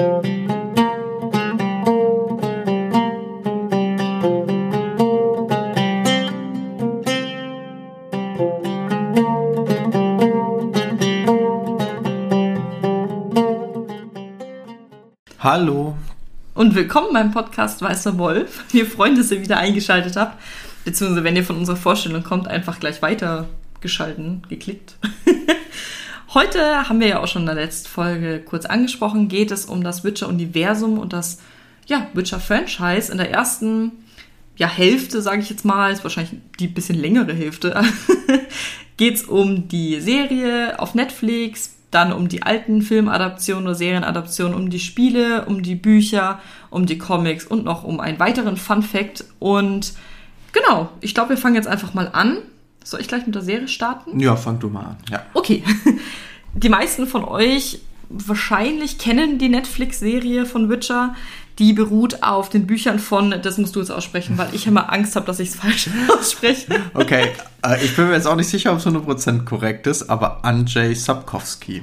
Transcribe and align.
Hallo. 0.00 0.14
Und 16.54 16.74
willkommen 16.74 17.12
beim 17.12 17.32
Podcast 17.32 17.82
Weißer 17.82 18.16
Wolf. 18.16 18.64
Wir 18.72 18.86
freuen, 18.86 19.16
dass 19.16 19.30
ihr 19.30 19.42
wieder 19.42 19.58
eingeschaltet 19.58 20.16
habt. 20.16 20.40
Beziehungsweise, 20.86 21.24
wenn 21.24 21.36
ihr 21.36 21.44
von 21.44 21.58
unserer 21.58 21.76
Vorstellung 21.76 22.22
kommt, 22.22 22.48
einfach 22.48 22.80
gleich 22.80 23.02
weitergeschalten, 23.02 24.46
geklickt. 24.48 24.96
Heute 26.32 26.88
haben 26.88 27.00
wir 27.00 27.08
ja 27.08 27.20
auch 27.20 27.26
schon 27.26 27.42
in 27.42 27.46
der 27.46 27.56
letzten 27.56 27.88
Folge 27.88 28.40
kurz 28.40 28.64
angesprochen, 28.64 29.26
geht 29.26 29.50
es 29.50 29.64
um 29.64 29.82
das 29.82 30.04
Witcher-Universum 30.04 30.96
und 30.98 31.12
das 31.12 31.40
ja, 31.86 32.06
Witcher-Franchise. 32.14 33.10
In 33.10 33.18
der 33.18 33.32
ersten 33.32 33.90
ja, 34.56 34.68
Hälfte, 34.68 35.22
sage 35.22 35.42
ich 35.42 35.50
jetzt 35.50 35.64
mal, 35.64 35.92
ist 35.92 36.04
wahrscheinlich 36.04 36.40
die 36.60 36.68
bisschen 36.68 36.96
längere 36.96 37.32
Hälfte, 37.32 37.82
geht 38.96 39.16
es 39.16 39.24
um 39.24 39.66
die 39.66 40.00
Serie 40.00 40.78
auf 40.78 40.94
Netflix, 40.94 41.74
dann 41.90 42.12
um 42.12 42.28
die 42.28 42.44
alten 42.44 42.82
Filmadaptionen 42.82 43.64
oder 43.64 43.74
Serienadaptionen, 43.74 44.54
um 44.54 44.70
die 44.70 44.78
Spiele, 44.78 45.46
um 45.46 45.64
die 45.64 45.74
Bücher, 45.74 46.38
um 46.70 46.86
die 46.86 46.98
Comics 46.98 47.44
und 47.44 47.64
noch 47.64 47.82
um 47.82 47.98
einen 47.98 48.20
weiteren 48.20 48.56
Fun 48.56 48.84
Fact. 48.84 49.24
Und 49.40 49.94
genau, 50.52 50.90
ich 51.00 51.12
glaube, 51.12 51.30
wir 51.30 51.38
fangen 51.38 51.56
jetzt 51.56 51.66
einfach 51.66 51.92
mal 51.92 52.08
an. 52.12 52.38
Soll 52.84 53.00
ich 53.00 53.08
gleich 53.08 53.26
mit 53.26 53.34
der 53.34 53.42
Serie 53.42 53.68
starten? 53.68 54.18
Ja, 54.18 54.36
fang 54.36 54.58
du 54.58 54.68
mal 54.68 54.80
an. 54.80 54.96
Ja. 55.10 55.22
Okay. 55.34 55.62
Die 56.54 56.68
meisten 56.68 57.06
von 57.06 57.24
euch 57.24 57.80
wahrscheinlich 58.10 58.98
kennen 58.98 59.38
die 59.38 59.48
Netflix-Serie 59.48 60.44
von 60.44 60.68
Witcher. 60.68 61.14
Die 61.58 61.72
beruht 61.72 62.22
auf 62.22 62.48
den 62.48 62.66
Büchern 62.66 62.98
von, 62.98 63.34
das 63.42 63.58
musst 63.58 63.76
du 63.76 63.80
jetzt 63.80 63.90
aussprechen, 63.90 64.36
weil 64.36 64.48
ich 64.52 64.66
immer 64.66 64.92
Angst 64.92 65.14
habe, 65.14 65.26
dass 65.26 65.38
ich 65.40 65.50
es 65.50 65.56
falsch 65.56 65.88
ausspreche. 66.18 66.80
Okay, 66.94 67.28
äh, 67.64 67.84
ich 67.84 67.94
bin 67.94 68.08
mir 68.08 68.14
jetzt 68.14 68.26
auch 68.26 68.34
nicht 68.34 68.48
sicher, 68.48 68.72
ob 68.72 68.78
es 68.78 68.86
100% 68.86 69.44
korrekt 69.44 69.86
ist, 69.86 70.08
aber 70.10 70.44
Andrzej 70.44 70.94
Sapkowski. 70.94 71.82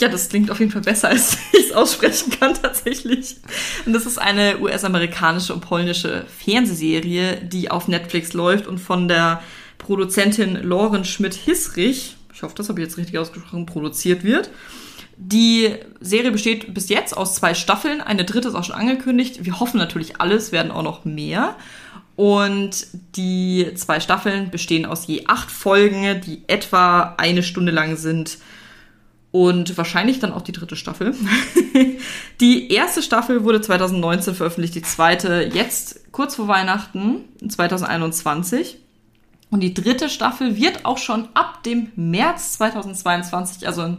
Ja, 0.00 0.08
das 0.08 0.28
klingt 0.30 0.50
auf 0.50 0.58
jeden 0.58 0.72
Fall 0.72 0.82
besser, 0.82 1.10
als 1.10 1.36
ich 1.52 1.66
es 1.66 1.72
aussprechen 1.72 2.32
kann 2.40 2.54
tatsächlich. 2.60 3.36
Und 3.86 3.92
das 3.92 4.06
ist 4.06 4.18
eine 4.18 4.58
US-amerikanische 4.60 5.54
und 5.54 5.60
polnische 5.60 6.24
Fernsehserie, 6.44 7.36
die 7.44 7.70
auf 7.70 7.86
Netflix 7.86 8.32
läuft 8.32 8.66
und 8.66 8.78
von 8.78 9.06
der 9.06 9.42
Produzentin 9.82 10.54
Lauren 10.62 11.04
Schmidt-Hissrich, 11.04 12.16
ich 12.32 12.42
hoffe, 12.42 12.54
das 12.56 12.68
habe 12.68 12.80
ich 12.80 12.86
jetzt 12.86 12.96
richtig 12.96 13.18
ausgesprochen, 13.18 13.66
produziert 13.66 14.24
wird. 14.24 14.50
Die 15.16 15.74
Serie 16.00 16.32
besteht 16.32 16.72
bis 16.72 16.88
jetzt 16.88 17.16
aus 17.16 17.34
zwei 17.34 17.54
Staffeln. 17.54 18.00
Eine 18.00 18.24
dritte 18.24 18.48
ist 18.48 18.54
auch 18.54 18.64
schon 18.64 18.74
angekündigt. 18.74 19.44
Wir 19.44 19.60
hoffen 19.60 19.78
natürlich 19.78 20.20
alles, 20.20 20.50
werden 20.50 20.72
auch 20.72 20.82
noch 20.82 21.04
mehr. 21.04 21.56
Und 22.16 22.86
die 23.16 23.72
zwei 23.74 24.00
Staffeln 24.00 24.50
bestehen 24.50 24.86
aus 24.86 25.06
je 25.06 25.24
acht 25.26 25.50
Folgen, 25.50 26.20
die 26.22 26.42
etwa 26.46 27.14
eine 27.18 27.42
Stunde 27.42 27.72
lang 27.72 27.96
sind. 27.96 28.38
Und 29.30 29.78
wahrscheinlich 29.78 30.18
dann 30.18 30.32
auch 30.32 30.42
die 30.42 30.52
dritte 30.52 30.76
Staffel. 30.76 31.14
die 32.40 32.70
erste 32.72 33.02
Staffel 33.02 33.44
wurde 33.44 33.60
2019 33.60 34.34
veröffentlicht, 34.34 34.74
die 34.74 34.82
zweite 34.82 35.50
jetzt 35.54 36.12
kurz 36.12 36.36
vor 36.36 36.48
Weihnachten 36.48 37.24
2021. 37.48 38.81
Und 39.52 39.60
die 39.60 39.74
dritte 39.74 40.08
Staffel 40.08 40.56
wird 40.56 40.86
auch 40.86 40.96
schon 40.96 41.28
ab 41.34 41.62
dem 41.62 41.92
März 41.94 42.54
2022, 42.54 43.66
also 43.66 43.82
in 43.82 43.98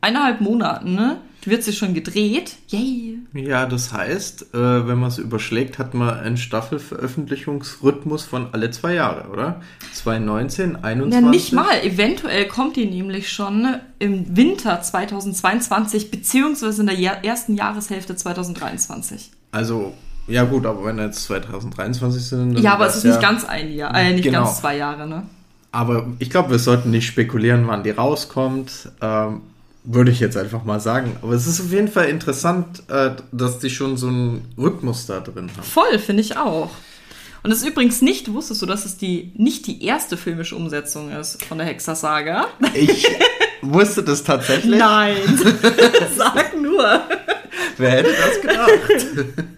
eineinhalb 0.00 0.40
Monaten, 0.40 0.94
ne? 0.94 1.16
Wird 1.46 1.62
sie 1.62 1.74
schon 1.74 1.92
gedreht. 1.92 2.56
Yay! 2.68 3.18
Ja, 3.34 3.66
das 3.66 3.92
heißt, 3.92 4.54
äh, 4.54 4.86
wenn 4.86 4.98
man 4.98 5.08
es 5.08 5.18
überschlägt, 5.18 5.78
hat 5.78 5.92
man 5.92 6.18
einen 6.18 6.36
Staffelveröffentlichungsrhythmus 6.38 8.24
von 8.24 8.48
alle 8.52 8.70
zwei 8.70 8.94
Jahre, 8.94 9.28
oder? 9.28 9.60
2019, 9.92 10.76
21? 10.76 11.12
Ja, 11.12 11.30
nicht 11.30 11.52
mal. 11.52 11.84
Eventuell 11.84 12.46
kommt 12.46 12.76
die 12.76 12.86
nämlich 12.86 13.30
schon 13.30 13.66
im 13.98 14.36
Winter 14.36 14.80
2022, 14.80 16.10
beziehungsweise 16.10 16.80
in 16.80 16.86
der 16.86 17.24
ersten 17.24 17.56
Jahreshälfte 17.56 18.16
2023. 18.16 19.30
Also, 19.52 19.92
ja 20.26 20.44
gut, 20.44 20.66
aber 20.66 20.84
wenn 20.84 20.98
jetzt 20.98 21.24
2023 21.24 22.22
sind... 22.22 22.58
Ja, 22.58 22.74
aber 22.74 22.86
es 22.86 22.96
ist 22.96 23.04
ja 23.04 23.10
nicht 23.10 23.22
ganz 23.22 23.44
ein 23.44 23.72
Jahr, 23.72 23.94
äh, 23.94 24.12
nicht 24.12 24.24
genau. 24.24 24.44
ganz 24.44 24.58
zwei 24.58 24.76
Jahre, 24.76 25.06
ne? 25.06 25.24
Aber 25.72 26.06
ich 26.20 26.30
glaube, 26.30 26.50
wir 26.50 26.58
sollten 26.58 26.90
nicht 26.90 27.06
spekulieren, 27.06 27.66
wann 27.66 27.82
die 27.82 27.90
rauskommt. 27.90 28.90
Ähm, 29.00 29.42
würde 29.84 30.10
ich 30.10 30.20
jetzt 30.20 30.36
einfach 30.36 30.64
mal 30.64 30.80
sagen. 30.80 31.16
Aber 31.22 31.34
es 31.34 31.46
ist 31.46 31.60
auf 31.60 31.70
jeden 31.70 31.88
Fall 31.88 32.06
interessant, 32.06 32.84
äh, 32.88 33.10
dass 33.32 33.58
die 33.58 33.70
schon 33.70 33.96
so 33.96 34.08
einen 34.08 34.52
Rhythmus 34.56 35.06
da 35.06 35.20
drin 35.20 35.50
haben. 35.54 35.62
Voll, 35.62 35.98
finde 35.98 36.22
ich 36.22 36.36
auch. 36.36 36.70
Und 37.42 37.50
es 37.50 37.58
ist 37.58 37.68
übrigens 37.68 38.00
nicht, 38.00 38.32
wusstest 38.32 38.62
du, 38.62 38.66
dass 38.66 38.86
es 38.86 38.96
die 38.96 39.32
nicht 39.36 39.66
die 39.66 39.84
erste 39.84 40.16
filmische 40.16 40.56
Umsetzung 40.56 41.10
ist 41.12 41.44
von 41.44 41.58
der 41.58 41.66
Hexer-Saga? 41.66 42.46
Ich 42.72 43.06
wusste 43.60 44.02
das 44.02 44.24
tatsächlich. 44.24 44.78
Nein, 44.78 45.16
sag 46.16 46.58
nur. 46.58 47.02
Wer 47.76 47.90
hätte 47.90 48.10
das 48.12 48.40
gedacht? 48.40 49.44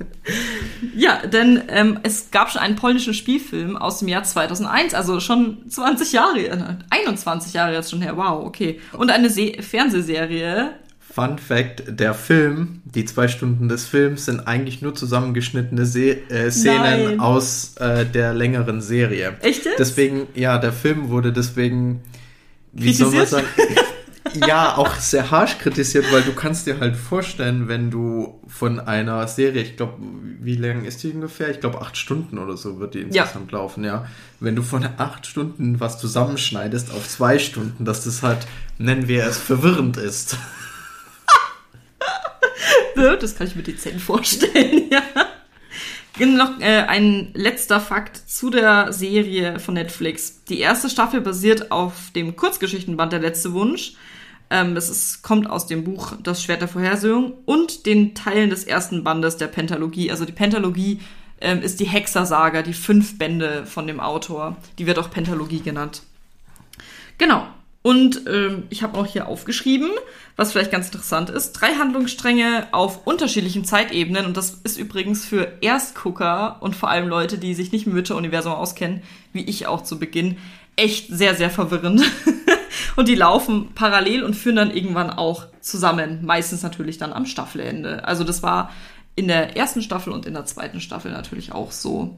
Ja, 1.07 1.25
denn 1.25 1.63
ähm, 1.69 2.01
es 2.03 2.33
gab 2.33 2.51
schon 2.51 2.61
einen 2.61 2.75
polnischen 2.75 3.15
Spielfilm 3.15 3.77
aus 3.77 4.01
dem 4.01 4.09
Jahr 4.09 4.25
2001, 4.25 4.93
also 4.93 5.21
schon 5.21 5.59
20 5.71 6.13
Jahre, 6.13 6.79
21 6.91 7.53
Jahre 7.53 7.75
jetzt 7.75 7.93
schon 7.93 8.03
her, 8.03 8.17
wow, 8.17 8.45
okay. 8.45 8.81
Und 8.93 9.11
eine 9.11 9.31
Se 9.31 9.53
Fernsehserie. 9.61 10.71
Fun 10.99 11.39
Fact, 11.39 11.85
der 11.87 12.13
Film, 12.13 12.83
die 12.85 13.05
zwei 13.05 13.29
Stunden 13.29 13.69
des 13.69 13.87
Films 13.87 14.25
sind 14.25 14.41
eigentlich 14.49 14.83
nur 14.83 14.97
zusammengeschnittene 14.97 15.87
Se 15.87 16.29
äh, 16.29 16.51
Szenen 16.51 17.05
Nein. 17.05 17.21
aus 17.21 17.77
äh, 17.77 18.05
der 18.05 18.35
längeren 18.35 18.81
Serie. 18.81 19.35
Echt 19.43 19.65
jetzt? 19.65 19.79
Deswegen, 19.79 20.27
ja, 20.35 20.59
der 20.59 20.73
Film 20.73 21.09
wurde 21.09 21.33
deswegen, 21.33 22.03
wie 22.73 22.93
soll 22.93 23.13
man 23.13 23.27
sagen, 23.27 23.47
ja, 24.47 24.77
auch 24.77 24.95
sehr 24.97 25.31
harsch 25.31 25.59
kritisiert, 25.59 26.11
weil 26.13 26.23
du 26.23 26.35
kannst 26.35 26.67
dir 26.67 26.81
halt 26.81 26.97
vorstellen, 26.97 27.69
wenn 27.69 27.91
du 27.91 28.41
von 28.47 28.81
einer 28.81 29.27
Serie, 29.29 29.63
ich 29.63 29.77
glaube, 29.77 29.95
wie 30.41 30.57
lang 30.57 30.85
ist 30.85 31.03
die 31.03 31.11
ungefähr? 31.11 31.51
Ich 31.51 31.61
glaube, 31.61 31.81
acht 31.81 31.97
Stunden 31.97 32.39
oder 32.39 32.57
so 32.57 32.79
wird 32.79 32.95
die 32.95 33.01
insgesamt 33.01 33.53
ja. 33.53 33.59
laufen, 33.59 33.85
ja. 33.85 34.07
Wenn 34.41 34.57
du 34.57 34.63
von 34.63 34.87
acht 34.99 35.27
Stunden 35.27 35.81
was 35.81 35.99
zusammenschneidest 35.99 36.93
auf 36.93 37.09
zwei 37.09 37.39
Stunden, 37.39 37.85
dass 37.85 38.05
das 38.05 38.23
halt, 38.23 38.47
nennen 38.79 39.09
wir 39.09 39.25
es, 39.25 39.39
verwirrend 39.39 39.97
ist. 39.97 40.37
das 42.97 43.37
kann 43.37 43.47
ich 43.47 43.57
mir 43.57 43.63
dezent 43.63 44.01
vorstellen, 44.01 44.83
ja. 44.91 45.03
Noch 46.19 46.61
äh, 46.61 46.85
ein 46.89 47.31
letzter 47.35 47.79
Fakt 47.79 48.17
zu 48.17 48.49
der 48.49 48.93
Serie 48.93 49.59
von 49.59 49.75
Netflix. 49.75 50.45
Die 50.45 50.61
erste 50.61 50.89
Staffel 50.89 51.21
basiert 51.21 51.71
auf 51.71 52.11
dem 52.15 52.37
Kurzgeschichtenband 52.37 53.13
Der 53.13 53.21
letzte 53.21 53.53
Wunsch. 53.53 53.95
Ähm, 54.51 54.77
es 54.77 54.89
ist, 54.89 55.23
kommt 55.23 55.51
aus 55.51 55.67
dem 55.67 55.85
Buch 55.85 56.13
Das 56.23 56.43
Schwert 56.43 56.61
der 56.61 56.69
Vorhersehung 56.69 57.35
und 57.47 57.87
den 57.87 58.15
Teilen 58.15 58.51
des 58.51 58.65
ersten 58.65 59.03
Bandes 59.03 59.37
der 59.37 59.49
Pentalogie. 59.49 60.11
Also 60.11 60.25
die 60.25 60.33
Pentalogie 60.33 61.01
ähm, 61.41 61.63
ist 61.63 61.81
die 61.81 61.87
Hexersaga, 61.87 62.63
die 62.63 62.73
fünf 62.73 63.19
Bände 63.19 63.67
von 63.67 63.87
dem 63.87 64.01
Autor. 64.01 64.57
Die 64.79 64.87
wird 64.87 64.99
auch 64.99 65.11
Pentalogie 65.11 65.61
genannt. 65.61 66.03
Genau. 67.19 67.47
Und 67.83 68.23
ähm, 68.27 68.65
ich 68.69 68.83
habe 68.83 68.99
auch 68.99 69.07
hier 69.07 69.29
aufgeschrieben, 69.29 69.91
was 70.35 70.51
vielleicht 70.51 70.73
ganz 70.73 70.87
interessant 70.87 71.31
ist, 71.31 71.53
drei 71.53 71.75
Handlungsstränge 71.75 72.67
auf 72.73 73.07
unterschiedlichen 73.07 73.65
Zeitebenen. 73.65 74.27
Und 74.27 74.37
das 74.37 74.59
ist 74.65 74.77
übrigens 74.77 75.25
für 75.25 75.53
Erstgucker 75.61 76.57
und 76.61 76.75
vor 76.75 76.91
allem 76.91 77.09
Leute, 77.09 77.39
die 77.39 77.55
sich 77.55 77.71
nicht 77.71 77.87
mit 77.87 77.95
Witcher-Universum 77.95 78.53
auskennen, 78.53 79.03
wie 79.33 79.45
ich 79.45 79.69
auch 79.69 79.85
zu 79.85 80.01
Beginn, 80.01 80.37
echt 80.75 81.07
sehr, 81.11 81.37
sehr 81.37 81.49
verwirrend. 81.49 82.03
und 82.97 83.09
die 83.09 83.15
laufen 83.15 83.73
parallel 83.75 84.25
und 84.25 84.35
führen 84.35 84.57
dann 84.57 84.71
irgendwann 84.71 85.11
auch 85.11 85.47
zusammen. 85.61 86.25
Meistens 86.25 86.63
natürlich 86.63 86.99
dann 86.99 87.13
am 87.13 87.27
Staffelende. 87.27 88.05
Also 88.05 88.25
das 88.25 88.43
war 88.43 88.71
in 89.15 89.29
der 89.29 89.57
ersten 89.57 89.83
Staffel 89.83 90.13
und 90.13 90.27
in 90.27 90.35
der 90.35 90.47
zweiten 90.47 90.81
Staffel 90.81 91.13
natürlich 91.13 91.53
auch 91.53 91.73
so. 91.73 92.17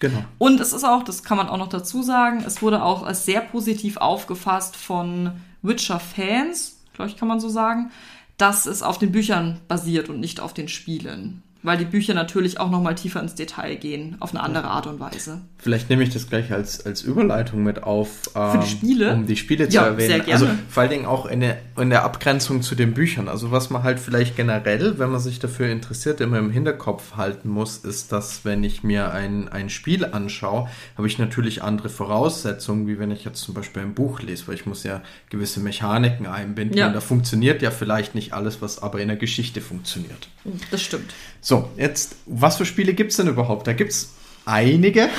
Genau. 0.00 0.24
Und 0.38 0.60
es 0.60 0.72
ist 0.72 0.84
auch, 0.84 1.02
das 1.02 1.22
kann 1.22 1.36
man 1.36 1.48
auch 1.48 1.56
noch 1.56 1.68
dazu 1.68 2.02
sagen, 2.02 2.44
es 2.46 2.60
wurde 2.60 2.82
auch 2.82 3.02
als 3.02 3.24
sehr 3.24 3.40
positiv 3.40 3.96
aufgefasst 3.96 4.76
von 4.76 5.32
Witcher-Fans, 5.62 6.78
glaube 6.92 7.10
ich, 7.10 7.16
kann 7.16 7.28
man 7.28 7.40
so 7.40 7.48
sagen, 7.48 7.90
dass 8.36 8.66
es 8.66 8.82
auf 8.82 8.98
den 8.98 9.12
Büchern 9.12 9.60
basiert 9.68 10.08
und 10.10 10.20
nicht 10.20 10.40
auf 10.40 10.52
den 10.52 10.68
Spielen. 10.68 11.42
Weil 11.66 11.78
die 11.78 11.84
Bücher 11.84 12.14
natürlich 12.14 12.60
auch 12.60 12.70
nochmal 12.70 12.94
tiefer 12.94 13.20
ins 13.20 13.34
Detail 13.34 13.74
gehen, 13.74 14.16
auf 14.20 14.30
eine 14.30 14.40
andere 14.40 14.68
Art 14.68 14.86
und 14.86 15.00
Weise. 15.00 15.40
Vielleicht 15.58 15.90
nehme 15.90 16.04
ich 16.04 16.10
das 16.10 16.28
gleich 16.28 16.52
als, 16.52 16.86
als 16.86 17.02
Überleitung 17.02 17.64
mit 17.64 17.82
auf, 17.82 18.30
ähm, 18.36 18.52
Für 18.52 18.58
die 18.58 18.68
Spiele? 18.68 19.12
um 19.12 19.26
die 19.26 19.36
Spiele 19.36 19.68
zu 19.68 19.74
ja, 19.74 19.86
erwähnen. 19.86 20.08
Sehr 20.08 20.20
gerne. 20.20 20.32
Also 20.32 20.58
vor 20.68 20.82
allen 20.82 20.90
Dingen 20.90 21.06
auch 21.06 21.26
in 21.26 21.40
der, 21.40 21.58
in 21.76 21.90
der 21.90 22.04
Abgrenzung 22.04 22.62
zu 22.62 22.76
den 22.76 22.94
Büchern. 22.94 23.28
Also 23.28 23.50
was 23.50 23.68
man 23.70 23.82
halt 23.82 23.98
vielleicht 23.98 24.36
generell, 24.36 25.00
wenn 25.00 25.10
man 25.10 25.18
sich 25.18 25.40
dafür 25.40 25.68
interessiert, 25.68 26.20
immer 26.20 26.38
im 26.38 26.52
Hinterkopf 26.52 27.16
halten 27.16 27.48
muss, 27.48 27.78
ist, 27.78 28.12
dass 28.12 28.44
wenn 28.44 28.62
ich 28.62 28.84
mir 28.84 29.10
ein, 29.10 29.48
ein 29.48 29.68
Spiel 29.68 30.04
anschaue, 30.04 30.68
habe 30.96 31.08
ich 31.08 31.18
natürlich 31.18 31.64
andere 31.64 31.88
Voraussetzungen, 31.88 32.86
wie 32.86 33.00
wenn 33.00 33.10
ich 33.10 33.24
jetzt 33.24 33.40
zum 33.40 33.54
Beispiel 33.54 33.82
ein 33.82 33.94
Buch 33.94 34.20
lese, 34.20 34.46
weil 34.46 34.54
ich 34.54 34.66
muss 34.66 34.84
ja 34.84 35.02
gewisse 35.30 35.58
Mechaniken 35.58 36.28
einbinden 36.28 36.78
ja. 36.78 36.86
und 36.86 36.92
da 36.92 37.00
funktioniert 37.00 37.60
ja 37.60 37.72
vielleicht 37.72 38.14
nicht 38.14 38.34
alles, 38.34 38.62
was 38.62 38.80
aber 38.80 39.00
in 39.00 39.08
der 39.08 39.16
Geschichte 39.16 39.60
funktioniert. 39.60 40.28
Das 40.70 40.80
stimmt. 40.80 41.12
So, 41.40 41.55
jetzt, 41.76 42.16
was 42.26 42.56
für 42.56 42.66
Spiele 42.66 42.94
gibt 42.94 43.10
es 43.10 43.16
denn 43.16 43.28
überhaupt? 43.28 43.66
Da 43.66 43.72
gibt 43.72 43.92
es 43.92 44.14
einige. 44.44 45.08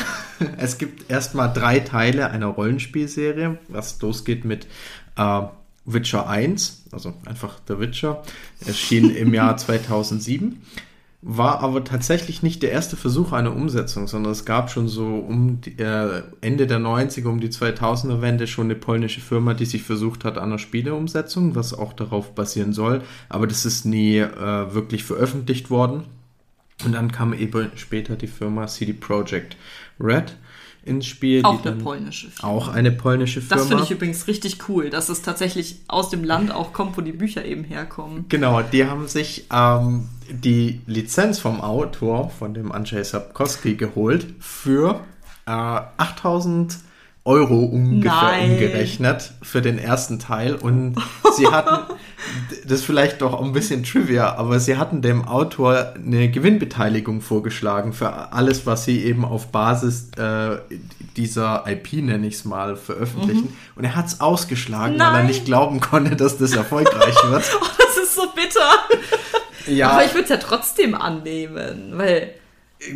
Es 0.58 0.78
gibt 0.78 1.10
erstmal 1.10 1.52
drei 1.52 1.80
Teile 1.80 2.30
einer 2.30 2.46
Rollenspielserie, 2.46 3.58
was 3.70 4.00
losgeht 4.00 4.46
mit 4.46 4.68
äh, 5.16 5.42
Witcher 5.84 6.30
1, 6.30 6.84
also 6.92 7.16
einfach 7.26 7.60
The 7.68 7.80
Witcher, 7.80 8.22
erschien 8.64 9.10
im 9.16 9.34
Jahr 9.34 9.58
2007 9.58 10.62
war 11.22 11.62
aber 11.62 11.84
tatsächlich 11.84 12.44
nicht 12.44 12.62
der 12.62 12.72
erste 12.72 12.96
Versuch 12.96 13.32
einer 13.32 13.56
Umsetzung, 13.56 14.08
sondern 14.08 14.32
es 14.32 14.46
gab 14.46 14.70
schon 14.70 14.88
so 14.88 15.06
um 15.06 15.62
die, 15.62 15.78
äh, 15.80 16.24
Ende 16.42 16.68
der 16.68 16.80
90er, 16.80 17.28
um 17.28 17.40
die 17.40 17.50
2000er 17.50 18.22
Wende 18.22 18.46
schon 18.46 18.68
eine 18.68 18.76
polnische 18.76 19.20
Firma, 19.20 19.54
die 19.54 19.66
sich 19.66 19.84
versucht 19.84 20.26
hat 20.26 20.38
an 20.38 20.46
einer 20.46 20.60
Spieleumsetzung, 20.60 21.56
was 21.56 21.74
auch 21.74 21.94
darauf 21.94 22.36
basieren 22.36 22.72
soll, 22.72 23.02
aber 23.30 23.48
das 23.48 23.66
ist 23.66 23.86
nie 23.86 24.20
äh, 24.20 24.74
wirklich 24.74 25.04
veröffentlicht 25.04 25.70
worden. 25.70 26.04
Und 26.86 26.94
dann 26.94 27.12
kam 27.12 27.34
eben 27.34 27.72
später 27.76 28.16
die 28.16 28.28
Firma 28.28 28.68
CD 28.68 28.94
Projekt 28.94 29.58
Red 30.00 30.36
ins 30.88 31.06
Spiel. 31.06 31.44
Auch 31.44 31.66
eine 31.66 31.76
polnische 31.76 32.30
Firma. 32.30 32.54
Auch 32.54 32.68
eine 32.68 32.92
polnische 32.92 33.42
Firma. 33.42 33.62
Das 33.62 33.68
finde 33.68 33.84
ich 33.84 33.92
übrigens 33.92 34.28
richtig 34.28 34.70
cool, 34.70 34.90
dass 34.90 35.10
es 35.10 35.22
tatsächlich 35.22 35.82
aus 35.88 36.10
dem 36.10 36.24
Land 36.24 36.52
auch 36.52 36.74
kommt, 36.74 36.98
wo 36.98 37.02
die 37.02 37.12
Bücher 37.12 37.46
eben 37.46 37.64
herkommen. 37.64 38.26
Genau, 38.30 38.62
die 38.62 38.86
haben 38.86 39.08
sich 39.08 39.46
ähm, 39.52 40.08
die 40.30 40.82
Lizenz 40.86 41.40
vom 41.40 41.62
Autor, 41.62 42.30
von 42.30 42.54
dem 42.54 42.72
Andrzej 42.72 43.04
Sapkowski, 43.04 43.76
geholt 43.76 44.28
für 44.40 45.02
äh, 45.46 45.52
8000 45.52 46.78
Euro 47.28 47.60
ungefähr 47.66 48.22
Nein. 48.22 48.52
umgerechnet 48.52 49.34
für 49.42 49.62
den 49.62 49.78
ersten 49.78 50.18
Teil. 50.18 50.56
Und 50.56 50.96
sie 51.36 51.46
hatten, 51.52 51.94
das 52.64 52.80
ist 52.80 52.86
vielleicht 52.86 53.22
doch 53.22 53.42
ein 53.42 53.52
bisschen 53.52 53.84
Trivia, 53.84 54.36
aber 54.36 54.62
sie 54.62 54.78
hatten 54.78 55.02
dem 55.02 55.28
Autor 55.28 55.94
eine 55.96 56.32
Gewinnbeteiligung 56.32 57.20
vorgeschlagen 57.20 57.92
für 57.92 58.32
alles, 58.32 58.66
was 58.66 58.86
sie 58.86 59.04
eben 59.04 59.26
auf 59.26 59.48
Basis 59.52 60.10
äh, 60.18 60.58
dieser 61.18 61.66
IP, 61.68 61.94
nenne 61.94 62.28
ich 62.28 62.36
es 62.36 62.46
mal, 62.46 62.78
veröffentlichen. 62.78 63.48
Mhm. 63.48 63.58
Und 63.76 63.84
er 63.84 63.98
hat 63.98 64.08
es 64.08 64.22
ausgeschlagen, 64.22 64.96
Nein. 64.96 65.14
weil 65.14 65.20
er 65.22 65.28
nicht 65.28 65.44
glauben 65.44 65.82
konnte, 65.82 66.16
dass 66.16 66.38
das 66.38 66.54
erfolgreich 66.54 67.16
wird. 67.30 67.44
oh, 67.62 67.66
das 67.78 67.98
ist 67.98 68.16
so 68.16 68.28
bitter. 68.34 69.76
Ja. 69.76 69.90
Aber 69.92 70.06
ich 70.06 70.14
würde 70.14 70.24
es 70.24 70.30
ja 70.30 70.38
trotzdem 70.38 70.96
annehmen, 70.96 71.92
weil 71.92 72.32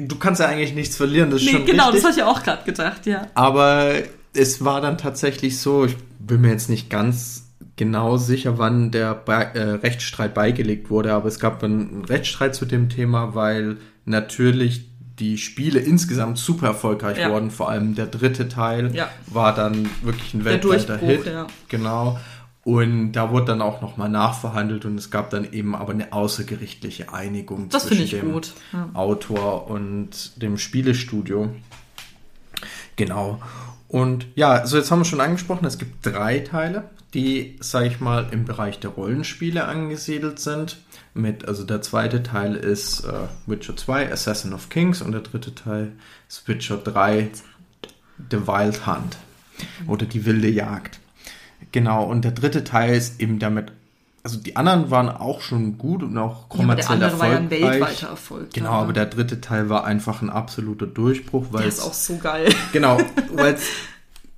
du 0.08 0.16
kannst 0.18 0.40
ja 0.40 0.48
eigentlich 0.48 0.74
nichts 0.74 0.96
verlieren, 0.96 1.32
das 1.32 1.42
ist 1.42 1.48
nee, 1.48 1.52
schon 1.52 1.66
genau, 1.66 1.88
richtig. 1.90 2.04
das 2.04 2.12
habe 2.12 2.22
ich 2.22 2.38
auch 2.38 2.44
gerade 2.44 2.64
gedacht, 2.64 3.06
ja. 3.06 3.28
Aber 3.34 3.94
es 4.34 4.64
war 4.64 4.82
dann 4.82 4.98
tatsächlich 4.98 5.60
so, 5.60 5.86
ich 5.86 5.98
bin 6.20 6.42
mir 6.42 6.50
jetzt 6.50 6.70
nicht 6.70 6.90
ganz 6.90 7.52
genau 7.76 8.18
sicher, 8.18 8.58
wann 8.58 8.92
der 8.92 9.16
Be 9.16 9.34
äh, 9.34 9.62
Rechtsstreit 9.76 10.34
beigelegt 10.34 10.90
wurde, 10.90 11.14
aber 11.14 11.28
es 11.28 11.40
gab 11.40 11.64
einen 11.64 12.06
Rechtsstreit 12.06 12.56
zu 12.56 12.66
dem 12.66 12.90
Thema, 12.90 13.36
weil 13.36 13.78
natürlich 14.06 14.92
die 15.20 15.38
Spiele 15.38 15.80
insgesamt 15.80 16.38
super 16.38 16.68
erfolgreich 16.68 17.20
ja. 17.20 17.30
wurden. 17.30 17.52
Vor 17.52 17.70
allem 17.70 17.96
der 17.96 18.08
dritte 18.08 18.50
Teil 18.50 18.94
ja. 18.96 19.10
war 19.28 19.54
dann 19.54 19.88
wirklich 20.02 20.34
ein 20.34 20.46
weltweiter 20.46 20.98
Hit. 20.98 21.26
Ja. 21.26 21.48
Genau. 21.68 22.20
Und 22.64 23.14
da 23.14 23.32
wurde 23.32 23.46
dann 23.46 23.62
auch 23.62 23.82
nochmal 23.82 24.10
nachverhandelt 24.10 24.86
und 24.86 24.96
es 24.98 25.10
gab 25.10 25.32
dann 25.32 25.52
eben 25.52 25.76
aber 25.76 25.94
eine 25.94 26.14
außergerichtliche 26.14 27.12
Einigung 27.12 27.70
das 27.70 27.88
zwischen 27.88 28.08
dem 28.08 28.32
gut. 28.34 28.54
Autor 28.94 29.68
und 29.68 30.42
dem 30.42 30.58
Spielestudio. 30.58 31.50
Genau. 32.96 33.42
Und 33.92 34.28
ja, 34.36 34.54
also 34.54 34.78
jetzt 34.78 34.90
haben 34.90 35.00
wir 35.00 35.06
schon 35.06 35.20
angesprochen, 35.20 35.66
es 35.66 35.78
gibt 35.78 36.06
drei 36.06 36.40
Teile, 36.40 36.86
die, 37.14 37.58
sag 37.60 37.86
ich 37.86 38.00
mal, 38.00 38.26
im 38.32 38.46
Bereich 38.46 38.80
der 38.80 38.92
Rollenspiele 38.92 39.66
angesiedelt 39.66 40.40
sind. 40.40 40.78
Mit, 41.14 41.46
also 41.46 41.66
der 41.66 41.82
zweite 41.82 42.24
Teil 42.24 42.56
ist 42.56 43.04
äh, 43.04 43.28
Witcher 43.48 43.76
2, 43.76 44.10
Assassin 44.10 44.54
of 44.54 44.70
Kings 44.70 45.02
und 45.02 45.12
der 45.12 45.20
dritte 45.20 45.54
Teil 45.54 45.92
ist 46.30 46.48
Witcher 46.48 46.78
3, 46.78 47.32
The 48.30 48.48
Wild 48.48 48.88
Hunt 48.88 49.18
oder 49.88 50.06
die 50.06 50.26
wilde 50.26 50.48
Jagd. 50.48 51.02
Genau, 51.74 52.06
und 52.06 52.24
der 52.24 52.32
dritte 52.32 52.64
Teil 52.64 52.96
ist 52.96 53.20
eben 53.20 53.40
damit 53.40 53.74
also 54.24 54.40
die 54.40 54.56
anderen 54.56 54.92
waren 54.92 55.10
auch 55.10 55.42
schon 55.42 55.78
gut 55.78 56.04
und 56.04 56.18
auch 56.18 56.48
kommerziell 56.50 57.00
ja, 57.00 57.08
aber 57.08 57.18
der 57.18 57.38
andere 57.38 57.40
erfolgreich. 57.40 57.52
War 57.52 57.62
ja 57.62 57.72
ein 57.72 57.80
weltweiter 57.82 58.08
Erfolg. 58.08 58.54
Genau, 58.54 58.72
aber 58.72 58.94
der 58.94 59.06
dritte 59.08 59.42
Teil 59.42 59.70
war 59.70 59.86
einfach 59.86 60.22
ein 60.22 60.30
absoluter 60.30 60.86
Durchbruch, 60.86 61.48
weil 61.52 61.62
der 61.62 61.70
ist 61.70 61.82
auch 61.82 61.94
so 61.94 62.18
geil. 62.18 62.54
Genau, 62.72 63.00
weil 63.34 63.58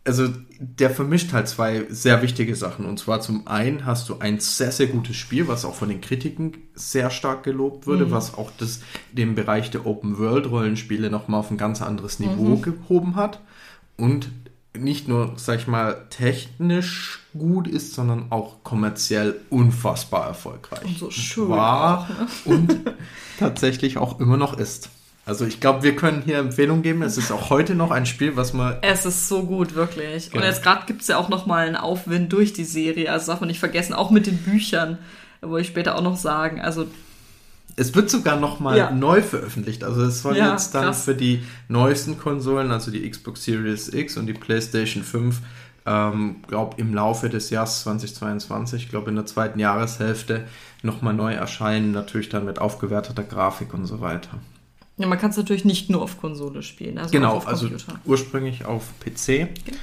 also 0.06 0.28
der 0.60 0.90
vermischt 0.90 1.34
halt 1.34 1.48
zwei 1.48 1.86
sehr 1.90 2.22
wichtige 2.22 2.56
Sachen. 2.56 2.86
Und 2.86 3.00
zwar 3.00 3.22
zum 3.22 3.48
einen 3.48 3.86
hast 3.86 4.10
du 4.10 4.20
ein 4.20 4.40
sehr, 4.40 4.72
sehr 4.72 4.88
gutes 4.88 5.16
Spiel, 5.16 5.48
was 5.48 5.66
auch 5.66 5.76
von 5.76 5.90
den 5.90 6.02
Kritiken 6.02 6.58
sehr 6.74 7.10
stark 7.10 7.44
gelobt 7.44 7.88
wurde, 7.88 8.06
mhm. 8.06 8.12
was 8.12 8.34
auch 8.34 8.52
das, 8.58 8.82
den 9.12 9.36
Bereich 9.36 9.72
der 9.72 9.86
Open-World-Rollenspiele 9.86 11.10
nochmal 11.10 11.40
auf 11.40 11.52
ein 11.52 11.58
ganz 11.58 11.82
anderes 11.82 12.20
Niveau 12.20 12.56
mhm. 12.56 12.62
gehoben 12.62 13.16
hat. 13.16 13.40
Und 13.98 14.30
nicht 14.78 15.08
nur, 15.08 15.34
sag 15.36 15.60
ich 15.60 15.68
mal, 15.68 16.06
technisch 16.10 17.20
gut 17.38 17.68
ist, 17.68 17.94
sondern 17.94 18.28
auch 18.32 18.64
kommerziell 18.64 19.40
unfassbar 19.50 20.28
erfolgreich. 20.28 20.84
Und 20.84 20.98
so 20.98 21.12
schön. 21.12 21.50
War 21.50 22.00
auch, 22.00 22.10
ne? 22.10 22.28
und 22.46 22.80
tatsächlich 23.40 23.98
auch 23.98 24.20
immer 24.20 24.38
noch 24.38 24.58
ist. 24.58 24.90
Also 25.26 25.46
ich 25.46 25.62
glaube, 25.62 25.84
wir 25.84 25.96
können 25.96 26.22
hier 26.26 26.38
Empfehlungen 26.40 26.84
geben. 26.84 27.02
Es 27.02 27.18
ist 27.18 27.32
auch 27.32 27.50
heute 27.50 27.76
noch 27.76 27.92
ein 27.92 28.06
Spiel, 28.06 28.36
was 28.36 28.54
man... 28.54 28.78
Es 28.82 29.06
ist 29.06 29.30
so 29.30 29.44
gut, 29.44 29.74
wirklich. 29.74 30.32
Genau. 30.32 30.42
Und 30.42 30.50
jetzt 30.50 30.64
gerade 30.64 30.86
gibt 30.86 31.02
es 31.02 31.08
ja 31.08 31.18
auch 31.18 31.30
noch 31.30 31.46
mal 31.46 31.66
einen 31.66 31.78
Aufwind 31.78 32.34
durch 32.34 32.52
die 32.52 32.66
Serie. 32.66 33.10
Also 33.10 33.32
darf 33.32 33.40
man 33.40 33.48
nicht 33.48 33.60
vergessen, 33.60 33.94
auch 33.94 34.12
mit 34.12 34.28
den 34.28 34.38
Büchern, 34.38 34.98
wo 35.42 35.58
ich 35.58 35.68
später 35.68 35.96
auch 35.96 36.02
noch 36.02 36.18
sagen. 36.18 36.60
Also 36.60 36.88
es 37.76 37.96
wird 37.96 38.10
sogar 38.10 38.40
nochmal 38.40 38.78
ja. 38.78 38.92
neu 38.92 39.22
veröffentlicht. 39.22 39.84
Also 39.84 40.04
es 40.04 40.22
soll 40.22 40.38
ja, 40.38 40.52
jetzt 40.52 40.76
dann 40.76 40.86
krass. 40.86 41.06
für 41.06 41.16
die 41.16 41.44
neuesten 41.68 42.18
Konsolen, 42.18 42.72
also 42.72 42.92
die 42.92 43.10
Xbox 43.10 43.44
Series 43.44 43.94
X 43.94 44.18
und 44.18 44.28
die 44.28 44.34
PlayStation 44.34 45.04
5, 45.04 45.42
ähm, 45.86 46.38
glaube 46.48 46.76
im 46.80 46.94
Laufe 46.94 47.30
des 47.30 47.50
Jahres 47.50 47.82
2022, 47.84 48.90
glaube 48.90 49.10
in 49.10 49.16
der 49.16 49.26
zweiten 49.26 49.60
Jahreshälfte, 49.60 50.46
nochmal 50.82 51.14
neu 51.14 51.34
erscheinen. 51.34 51.92
Natürlich 51.92 52.30
dann 52.30 52.46
mit 52.46 52.60
aufgewerteter 52.60 53.24
Grafik 53.24 53.74
und 53.74 53.86
so 53.86 54.02
weiter. 54.02 54.40
Ja, 54.98 55.08
man 55.08 55.18
kann 55.18 55.32
es 55.32 55.38
natürlich 55.38 55.66
nicht 55.66 55.90
nur 55.90 56.04
auf 56.04 56.20
Konsole 56.20 56.62
spielen. 56.62 57.00
Also 57.00 57.12
genau, 57.12 57.40
also 57.40 57.68
ursprünglich 58.06 58.66
auf 58.66 58.84
PC. 59.00 59.50
Okay. 59.50 59.78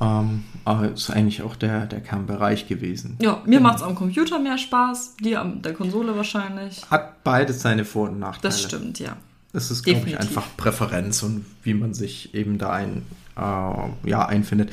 Ähm, 0.00 0.44
aber 0.64 0.92
ist 0.92 1.10
eigentlich 1.10 1.42
auch 1.42 1.56
der, 1.56 1.86
der 1.86 2.00
Kernbereich 2.00 2.68
gewesen. 2.68 3.16
Ja, 3.20 3.42
mir 3.46 3.60
macht 3.60 3.78
es 3.78 3.82
am 3.82 3.94
Computer 3.94 4.38
mehr 4.38 4.58
Spaß, 4.58 5.16
dir 5.16 5.40
an 5.40 5.62
der 5.62 5.74
Konsole 5.74 6.16
wahrscheinlich. 6.16 6.82
Hat 6.90 7.24
beides 7.24 7.62
seine 7.62 7.84
Vor- 7.84 8.08
und 8.08 8.18
Nachteile. 8.18 8.42
Das 8.42 8.62
stimmt, 8.62 9.00
ja. 9.00 9.16
Es 9.52 9.70
ist, 9.70 9.82
glaube 9.82 10.08
ich, 10.08 10.18
einfach 10.18 10.44
Präferenz 10.56 11.22
und 11.22 11.46
wie 11.62 11.74
man 11.74 11.94
sich 11.94 12.34
eben 12.34 12.58
da 12.58 12.70
ein, 12.70 13.02
äh, 13.36 14.08
ja, 14.08 14.26
einfindet. 14.26 14.70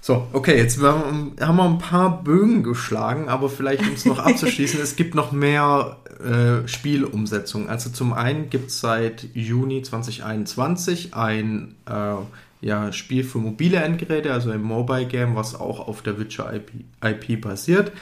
So, 0.00 0.26
okay, 0.32 0.56
jetzt 0.56 0.82
haben 0.82 1.36
wir 1.36 1.62
ein 1.62 1.78
paar 1.78 2.24
Bögen 2.24 2.64
geschlagen, 2.64 3.28
aber 3.28 3.48
vielleicht 3.48 3.82
um 3.82 3.92
es 3.92 4.04
noch 4.04 4.18
abzuschließen, 4.26 4.80
es 4.80 4.96
gibt 4.96 5.14
noch 5.14 5.30
mehr 5.30 5.98
äh, 6.24 6.66
Spielumsetzungen. 6.66 7.68
Also 7.68 7.90
zum 7.90 8.12
einen 8.12 8.50
gibt 8.50 8.70
es 8.70 8.80
seit 8.80 9.28
Juni 9.34 9.82
2021 9.82 11.14
ein 11.14 11.76
äh, 11.86 12.14
ja, 12.62 12.92
Spiel 12.92 13.24
für 13.24 13.38
mobile 13.38 13.78
Endgeräte, 13.78 14.32
also 14.32 14.50
ein 14.50 14.62
Mobile 14.62 15.06
Game, 15.06 15.34
was 15.34 15.58
auch 15.58 15.86
auf 15.86 16.00
der 16.00 16.18
Witcher 16.18 16.52
IP, 16.54 16.70
IP 17.04 17.40
basiert. 17.40 17.92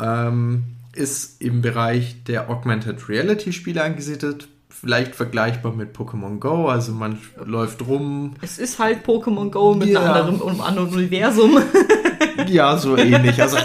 Ähm, 0.00 0.62
ist 0.94 1.42
im 1.42 1.60
Bereich 1.60 2.22
der 2.24 2.48
Augmented 2.48 3.08
Reality 3.08 3.52
Spiele 3.52 3.82
angesiedelt. 3.82 4.48
Vielleicht 4.70 5.16
vergleichbar 5.16 5.72
mit 5.74 5.96
Pokémon 5.96 6.38
Go, 6.38 6.68
also 6.68 6.92
man 6.92 7.18
läuft 7.44 7.84
rum. 7.88 8.34
Es 8.40 8.58
ist 8.58 8.78
halt 8.78 9.04
Pokémon 9.04 9.50
Go 9.50 9.74
mit 9.74 9.88
ja. 9.88 10.00
einem 10.00 10.34
anderen, 10.34 10.60
anderen 10.60 10.88
Universum. 10.90 11.58
ja, 12.46 12.76
so 12.76 12.96
ähnlich. 12.96 13.42
Also 13.42 13.56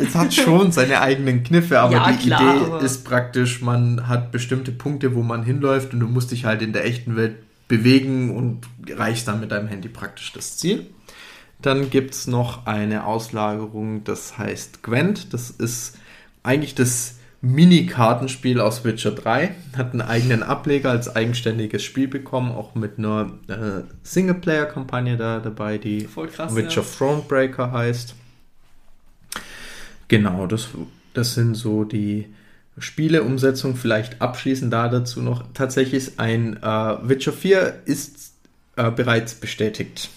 es 0.00 0.16
hat 0.16 0.34
schon 0.34 0.72
seine 0.72 1.00
eigenen 1.00 1.44
Kniffe, 1.44 1.78
aber 1.78 1.92
ja, 1.92 2.10
die 2.10 2.26
klar, 2.26 2.40
Idee 2.40 2.64
aber 2.64 2.80
ist 2.82 3.04
praktisch, 3.04 3.62
man 3.62 4.08
hat 4.08 4.32
bestimmte 4.32 4.72
Punkte, 4.72 5.14
wo 5.14 5.22
man 5.22 5.44
hinläuft 5.44 5.94
und 5.94 6.00
du 6.00 6.08
musst 6.08 6.32
dich 6.32 6.44
halt 6.44 6.62
in 6.62 6.72
der 6.72 6.84
echten 6.84 7.14
Welt 7.14 7.36
bewegen 7.68 8.34
und 8.34 8.62
erreichst 8.88 9.28
dann 9.28 9.40
mit 9.40 9.52
deinem 9.52 9.68
Handy 9.68 9.88
praktisch 9.88 10.32
das 10.32 10.56
Ziel. 10.56 10.86
Dann 11.60 11.90
gibt 11.90 12.14
es 12.14 12.26
noch 12.26 12.66
eine 12.66 13.04
Auslagerung, 13.04 14.04
das 14.04 14.38
heißt 14.38 14.82
Gwent. 14.82 15.34
Das 15.34 15.50
ist 15.50 15.98
eigentlich 16.42 16.74
das 16.74 17.16
Mini-Kartenspiel 17.40 18.60
aus 18.60 18.84
Witcher 18.84 19.12
3. 19.12 19.54
Hat 19.76 19.92
einen 19.92 20.02
eigenen 20.02 20.42
Ableger 20.42 20.90
als 20.90 21.14
eigenständiges 21.14 21.82
Spiel 21.84 22.08
bekommen, 22.08 22.52
auch 22.52 22.74
mit 22.74 22.98
einer 22.98 23.32
äh, 23.48 23.82
Singleplayer-Kampagne 24.02 25.16
da 25.16 25.40
dabei, 25.40 25.78
die 25.78 26.08
krass, 26.32 26.54
Witcher 26.54 26.82
ja. 26.82 26.86
Thronebreaker 26.96 27.72
heißt. 27.72 28.14
Genau, 30.08 30.46
das, 30.46 30.68
das 31.12 31.34
sind 31.34 31.54
so 31.54 31.84
die 31.84 32.26
Spieleumsetzungen. 32.78 33.76
Vielleicht 33.76 34.20
abschließend 34.20 34.72
da 34.72 34.88
dazu 34.88 35.20
noch. 35.22 35.44
Tatsächlich 35.54 36.18
ein 36.18 36.56
äh, 36.62 37.08
Witcher 37.08 37.32
4 37.32 37.82
ist 37.84 38.32
äh, 38.76 38.90
bereits 38.90 39.34
bestätigt. 39.34 40.10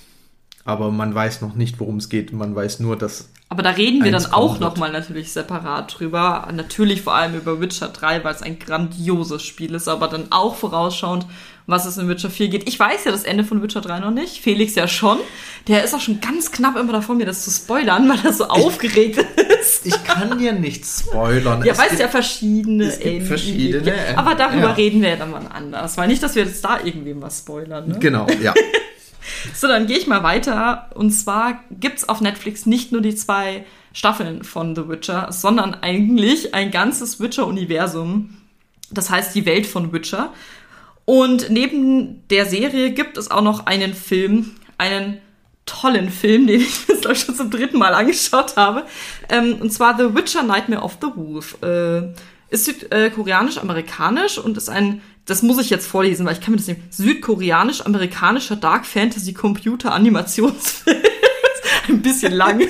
Aber 0.64 0.92
man 0.92 1.14
weiß 1.14 1.42
noch 1.42 1.56
nicht, 1.56 1.80
worum 1.80 1.98
es 1.98 2.10
geht. 2.10 2.34
Man 2.34 2.56
weiß 2.56 2.80
nur, 2.80 2.98
dass 2.98 3.30
aber 3.52 3.64
da 3.64 3.72
reden 3.72 4.02
wir 4.02 4.14
dann 4.14 4.28
auch 4.28 4.60
nochmal 4.60 4.94
natürlich 4.94 5.34
separat 5.34 6.00
drüber. 6.00 6.48
Natürlich 6.54 7.02
vor 7.02 7.16
allem 7.16 7.36
über 7.36 7.60
Witcher 7.60 7.90
3, 7.90 8.24
weil 8.24 8.34
es 8.34 8.42
ein 8.42 8.60
grandioses 8.60 9.44
Spiel 9.44 9.76
ist, 9.76 9.90
aber 9.90 10.08
dann 10.08 10.28
auch 10.30 10.56
vorausschauend, 10.56 11.26
was 11.68 11.86
es 11.86 11.98
in 11.98 12.08
Witcher 12.08 12.30
4 12.30 12.48
geht. 12.48 12.70
Ich 12.70 12.80
weiß 12.80 13.04
ja 13.04 13.12
das 13.12 13.26
Ende 13.26 13.44
von 13.44 13.62
Witcher 13.62 13.82
3 13.82 14.00
noch 14.00 14.12
nicht. 14.12 14.42
Felix 14.42 14.76
ja 14.76 14.88
schon. 14.88 15.18
Der 15.68 15.84
ist 15.84 15.94
auch 15.94 16.00
schon 16.00 16.22
ganz 16.22 16.54
knapp 16.54 16.78
immer 16.78 16.94
davor, 16.94 17.16
mir 17.16 17.26
das 17.26 17.44
zu 17.44 17.52
spoilern, 17.52 18.08
weil 18.08 18.20
er 18.24 18.32
so 18.32 18.46
ich, 18.46 18.50
aufgeregt 18.52 19.18
ist. 19.60 19.86
Ich 19.86 20.02
kann 20.06 20.40
dir 20.40 20.54
nichts 20.54 21.02
spoilern. 21.02 21.62
Ja, 21.66 21.78
weil 21.78 21.90
es 21.92 22.00
ja 22.00 22.08
verschiedene. 22.08 22.86
Es 22.86 23.00
gibt 23.00 23.28
verschiedene. 23.28 23.94
aber 24.16 24.34
darüber 24.36 24.68
ja. 24.68 24.72
reden 24.72 25.02
wir 25.02 25.10
ja 25.10 25.16
dann 25.18 25.32
mal 25.32 25.46
anders. 25.54 25.98
Weil 25.98 26.08
nicht, 26.08 26.24
dass 26.24 26.36
wir 26.36 26.46
jetzt 26.46 26.64
da 26.64 26.80
irgendwem 26.82 27.22
was 27.22 27.40
spoilern. 27.40 27.90
Ne? 27.90 28.00
Genau, 28.00 28.28
ja. 28.42 28.54
So, 29.54 29.68
dann 29.68 29.88
gehe 29.88 29.98
ich 29.98 30.08
mal 30.08 30.24
weiter. 30.24 30.90
Und 30.96 31.12
zwar 31.12 31.64
gibt 31.72 32.00
es 32.00 32.10
auf 32.10 32.22
Netflix 32.22 32.66
nicht 32.66 32.92
nur 32.92 33.02
die 33.02 33.16
zwei 33.16 33.66
Staffeln 33.94 34.44
von 34.44 34.76
The 34.76 34.88
Witcher, 34.88 35.28
sondern 35.32 35.76
eigentlich 35.76 36.54
ein 36.54 36.72
ganzes 36.72 37.20
Witcher-Universum. 37.20 38.38
Das 38.90 39.10
heißt 39.10 39.36
die 39.36 39.46
Welt 39.46 39.66
von 39.66 39.94
Witcher. 39.94 40.34
Und 41.06 41.50
neben 41.50 42.28
der 42.30 42.46
Serie 42.46 42.92
gibt 42.92 43.18
es 43.18 43.32
auch 43.32 43.42
noch 43.42 43.66
einen 43.66 43.94
Film, 43.94 44.52
einen 44.78 45.20
tollen 45.66 46.10
Film, 46.10 46.48
den 46.48 46.62
ich 46.62 46.70
jetzt 46.88 47.02
glaube 47.02 47.16
schon 47.16 47.36
zum 47.36 47.50
dritten 47.50 47.78
Mal 47.78 47.94
angeschaut 47.94 48.56
habe. 48.58 48.86
Ähm, 49.30 49.58
und 49.60 49.72
zwar 49.72 49.98
The 49.98 50.16
Witcher 50.16 50.44
Nightmare 50.44 50.82
of 50.82 50.98
the 51.02 51.08
Wolf. 51.16 51.58
Äh, 51.62 52.14
ist 52.50 52.66
südkoreanisch-amerikanisch 52.66 54.38
und 54.38 54.58
ist 54.58 54.70
ein 54.70 55.02
das 55.26 55.44
muss 55.44 55.60
ich 55.60 55.70
jetzt 55.70 55.88
vorlesen, 55.88 56.26
weil 56.26 56.34
ich 56.34 56.42
kann 56.42 56.52
mir 56.52 56.58
das 56.58 56.68
nicht. 56.68 56.82
Südkoreanisch-amerikanischer 56.94 58.56
Dark 58.56 58.86
Fantasy 58.86 59.34
Computer 59.34 59.94
Animationsfilm. 59.94 60.98
Ein 61.90 62.02
bisschen 62.02 62.34
lang. 62.34 62.62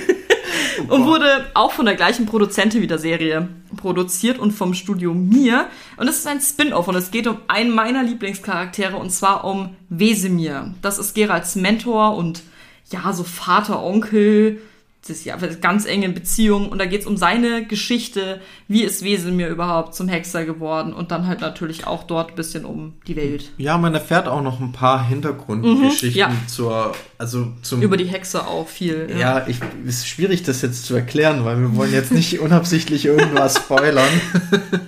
und 0.88 1.06
wurde 1.06 1.52
auch 1.54 1.72
von 1.72 1.86
der 1.86 1.96
gleichen 1.96 2.26
Produzentin 2.26 2.82
wie 2.82 2.88
der 2.88 2.98
Serie 2.98 3.48
produziert 3.78 4.40
und 4.40 4.52
vom 4.52 4.74
Studio 4.74 5.14
Mir. 5.14 5.68
Und 5.98 6.08
es 6.08 6.20
ist 6.20 6.28
ein 6.28 6.42
Spin-off 6.42 6.88
und 6.88 6.96
es 6.96 7.12
geht 7.12 7.28
um 7.28 7.38
einen 7.48 7.74
meiner 7.74 8.04
Lieblingscharaktere 8.04 8.96
und 8.98 9.12
zwar 9.12 9.46
um 9.46 9.76
Wesemir. 9.90 10.74
Das 10.82 11.00
ist 11.00 11.16
Geralds 11.16 11.56
Mentor 11.56 12.16
und 12.16 12.44
ja, 12.92 13.14
so 13.14 13.24
Vater, 13.24 13.84
Onkel, 13.84 14.62
das 15.08 15.26
ja 15.26 15.36
ganz 15.36 15.86
enge 15.86 16.10
Beziehung 16.10 16.70
und 16.70 16.78
da 16.78 16.86
geht 16.86 17.02
es 17.02 17.08
um 17.08 17.18
seine 17.18 17.66
Geschichte, 17.66 18.40
wie 18.68 18.84
ist 18.84 19.04
Wesemir 19.04 19.50
überhaupt 19.50 19.96
zum 19.96 20.08
Hexer 20.08 20.46
geworden 20.46 20.94
und 20.94 21.10
dann 21.10 21.26
halt 21.26 21.42
natürlich 21.42 21.88
auch 21.88 22.04
dort 22.04 22.32
ein 22.32 22.36
bisschen 22.36 22.66
um 22.66 22.94
die 23.08 23.16
Welt. 23.16 23.52
Ja, 23.58 23.80
man 23.80 23.96
erfährt 23.96 24.28
auch 24.28 24.44
noch 24.44 24.60
ein 24.60 24.72
paar 24.72 25.08
Hintergrundgeschichten 25.08 26.12
mhm, 26.12 26.18
ja. 26.18 26.48
zur, 26.48 26.94
also 27.18 27.52
zum 27.64 27.82
über 27.82 27.98
die 27.98 28.06
Hexe 28.06 28.46
auch 28.46 28.68
viel. 28.68 29.08
Ja, 29.10 29.18
ja 29.18 29.48
ich, 29.48 29.58
ist 29.86 30.08
schwierig 30.08 30.44
das 30.44 30.62
jetzt 30.62 30.86
zu 30.86 30.94
erklären, 30.94 31.46
weil 31.46 31.60
wir 31.60 31.76
wollen 31.76 31.94
jetzt 31.94 32.12
nicht 32.12 32.40
unabsichtlich 32.40 33.06
irgendwas 33.06 33.56
spoilern. 33.56 34.10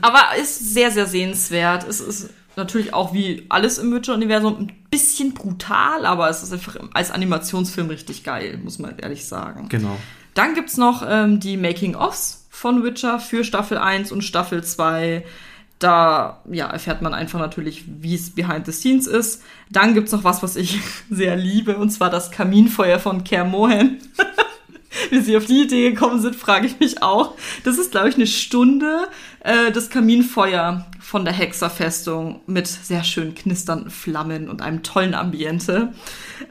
Aber 0.02 0.22
ist 0.40 0.76
sehr 0.76 0.92
sehr 0.92 1.08
sehenswert. 1.08 1.88
Es 1.88 2.00
ist 2.00 2.30
natürlich 2.56 2.94
auch 2.94 3.14
wie 3.14 3.46
alles 3.50 3.78
im 3.78 3.94
Witcher-Universum 3.94 4.58
ein 4.58 4.72
bisschen 4.90 5.34
brutal, 5.34 6.06
aber 6.06 6.30
es 6.30 6.44
ist 6.44 6.54
einfach 6.54 6.78
als 6.94 7.12
Animationsfilm 7.12 7.88
richtig 7.88 8.24
geil, 8.24 8.60
muss 8.64 8.80
man 8.80 8.98
ehrlich 9.00 9.26
sagen. 9.26 9.68
Genau. 9.70 9.98
Dann 10.34 10.56
gibt's 10.56 10.78
noch 10.78 11.06
ähm, 11.08 11.40
die 11.40 11.58
Making-ofs 11.58 12.48
von 12.50 12.84
Witcher 12.84 13.20
für 13.20 13.44
Staffel 13.44 13.78
1 13.78 14.12
und 14.12 14.24
Staffel 14.24 14.64
2. 14.64 15.26
Da 15.80 16.42
ja, 16.50 16.68
erfährt 16.68 17.02
man 17.02 17.14
einfach 17.14 17.40
natürlich, 17.40 17.84
wie 17.88 18.16
es 18.16 18.30
behind 18.30 18.66
the 18.66 18.72
scenes 18.72 19.06
ist. 19.06 19.44
Dann 19.70 19.94
gibt's 19.94 20.12
noch 20.12 20.24
was, 20.24 20.42
was 20.42 20.56
ich 20.56 20.80
sehr 21.10 21.36
liebe, 21.36 21.78
und 21.78 21.90
zwar 21.90 22.10
das 22.10 22.32
Kaminfeuer 22.32 23.00
von 23.00 23.24
Ker 23.24 23.46
Mohan. 23.46 23.98
wie 25.10 25.22
sie 25.22 25.38
auf 25.38 25.46
die 25.46 25.64
Idee 25.64 25.92
gekommen 25.92 26.22
sind, 26.22 26.36
frage 26.36 26.68
ich 26.68 26.80
mich 26.80 27.02
auch. 27.02 27.36
Das 27.64 27.78
ist, 27.78 27.92
glaube 27.92 28.10
ich, 28.10 28.16
eine 28.16 28.28
Stunde 28.28 29.08
äh, 29.42 29.72
das 29.72 29.90
Kaminfeuer 29.90 30.86
von 31.00 31.26
der 31.26 31.34
Hexerfestung 31.34 32.42
mit 32.48 32.68
sehr 32.68 33.04
schön 33.04 33.36
knisternden 33.36 33.92
Flammen 33.92 34.50
und 34.50 34.62
einem 34.62 34.84
tollen 34.84 35.14
Ambiente. 35.14 35.94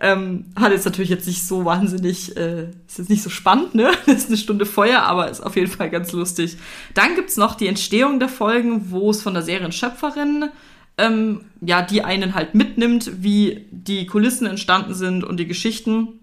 Ähm, 0.01 0.47
hat 0.57 0.73
jetzt 0.73 0.85
natürlich 0.85 1.11
jetzt 1.11 1.27
nicht 1.27 1.47
so 1.47 1.65
wahnsinnig, 1.65 2.37
äh, 2.37 2.71
ist 2.87 2.99
jetzt 2.99 3.11
nicht 3.11 3.23
so 3.23 3.31
spannend, 3.31 3.75
ne? 3.75 3.91
Das 4.07 4.17
ist 4.17 4.29
eine 4.29 4.37
Stunde 4.37 4.67
Feuer, 4.67 5.01
aber 5.03 5.31
ist 5.31 5.41
auf 5.41 5.57
jeden 5.57 5.71
Fall 5.71 5.91
ganz 5.91 6.13
lustig. 6.13 6.57
Dann 6.95 7.15
gibt's 7.15 7.37
noch 7.37 7.55
die 7.55 7.67
Entstehung 7.67 8.21
der 8.21 8.29
Folgen, 8.29 8.91
wo 8.91 9.11
es 9.11 9.23
von 9.23 9.35
der 9.35 9.43
Serienschöpferin 9.43 10.51
ähm, 10.99 11.43
ja, 11.61 11.83
die 11.83 12.03
einen 12.03 12.35
halt 12.35 12.55
mitnimmt, 12.55 13.23
wie 13.23 13.67
die 13.71 14.07
Kulissen 14.07 14.47
entstanden 14.47 14.95
sind 14.95 15.25
und 15.25 15.39
die 15.39 15.47
Geschichten. 15.47 16.21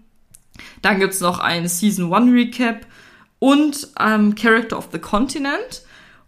Dann 0.82 0.98
gibt 1.00 1.14
es 1.14 1.20
noch 1.20 1.38
ein 1.38 1.68
Season 1.68 2.12
1 2.12 2.32
Recap 2.32 2.86
und 3.38 3.88
ähm, 3.98 4.34
Character 4.34 4.78
of 4.78 4.88
the 4.92 4.98
Continent. 4.98 5.82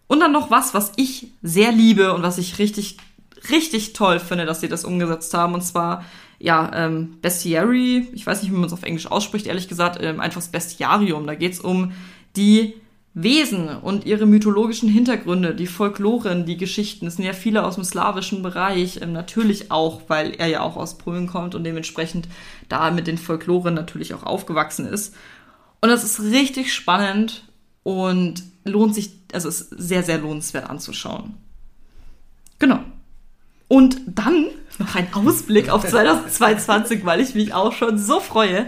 Und 0.07 0.19
dann 0.19 0.31
noch 0.31 0.51
was, 0.51 0.73
was 0.73 0.91
ich 0.95 1.27
sehr 1.41 1.71
liebe 1.71 2.13
und 2.13 2.23
was 2.23 2.37
ich 2.37 2.59
richtig, 2.59 2.97
richtig 3.49 3.93
toll 3.93 4.19
finde, 4.19 4.45
dass 4.45 4.61
sie 4.61 4.67
das 4.67 4.85
umgesetzt 4.85 5.33
haben. 5.33 5.53
Und 5.53 5.61
zwar, 5.61 6.05
ja, 6.39 6.69
ähm, 6.73 7.17
Bestiary, 7.21 8.09
ich 8.13 8.27
weiß 8.27 8.43
nicht, 8.43 8.51
wie 8.51 8.57
man 8.57 8.65
es 8.65 8.73
auf 8.73 8.83
Englisch 8.83 9.07
ausspricht, 9.07 9.47
ehrlich 9.47 9.67
gesagt, 9.67 9.99
ähm, 10.01 10.19
einfach 10.19 10.41
das 10.41 10.49
Bestiarium. 10.49 11.25
Da 11.25 11.35
geht 11.35 11.53
es 11.53 11.59
um 11.59 11.93
die 12.35 12.75
Wesen 13.15 13.69
und 13.69 14.05
ihre 14.05 14.25
mythologischen 14.25 14.89
Hintergründe, 14.89 15.53
die 15.53 15.67
Folkloren, 15.67 16.45
die 16.45 16.57
Geschichten. 16.57 17.05
Es 17.05 17.17
sind 17.17 17.25
ja 17.25 17.33
viele 17.33 17.63
aus 17.63 17.75
dem 17.75 17.83
slawischen 17.83 18.41
Bereich, 18.41 19.01
ähm, 19.01 19.13
natürlich 19.13 19.71
auch, 19.71 20.01
weil 20.07 20.31
er 20.31 20.47
ja 20.47 20.61
auch 20.61 20.77
aus 20.77 20.97
Polen 20.97 21.27
kommt 21.27 21.53
und 21.53 21.63
dementsprechend 21.63 22.27
da 22.69 22.89
mit 22.89 23.05
den 23.05 23.19
Folkloren 23.19 23.75
natürlich 23.75 24.15
auch 24.15 24.23
aufgewachsen 24.23 24.87
ist. 24.87 25.13
Und 25.79 25.89
das 25.89 26.03
ist 26.03 26.21
richtig 26.21 26.73
spannend 26.73 27.43
und 27.83 28.43
lohnt 28.65 28.95
sich, 28.95 29.11
also 29.31 29.47
ist 29.47 29.69
sehr, 29.69 30.01
sehr 30.01 30.17
lohnenswert 30.17 30.67
anzuschauen. 30.67 31.35
Genau. 32.57 32.79
Und 33.67 34.01
dann 34.07 34.47
noch 34.79 34.95
ein 34.95 35.13
Ausblick 35.13 35.69
auf 35.69 35.85
2022, 35.85 37.05
weil 37.05 37.19
ich 37.19 37.35
mich 37.35 37.53
auch 37.53 37.73
schon 37.73 37.99
so 37.99 38.19
freue. 38.19 38.67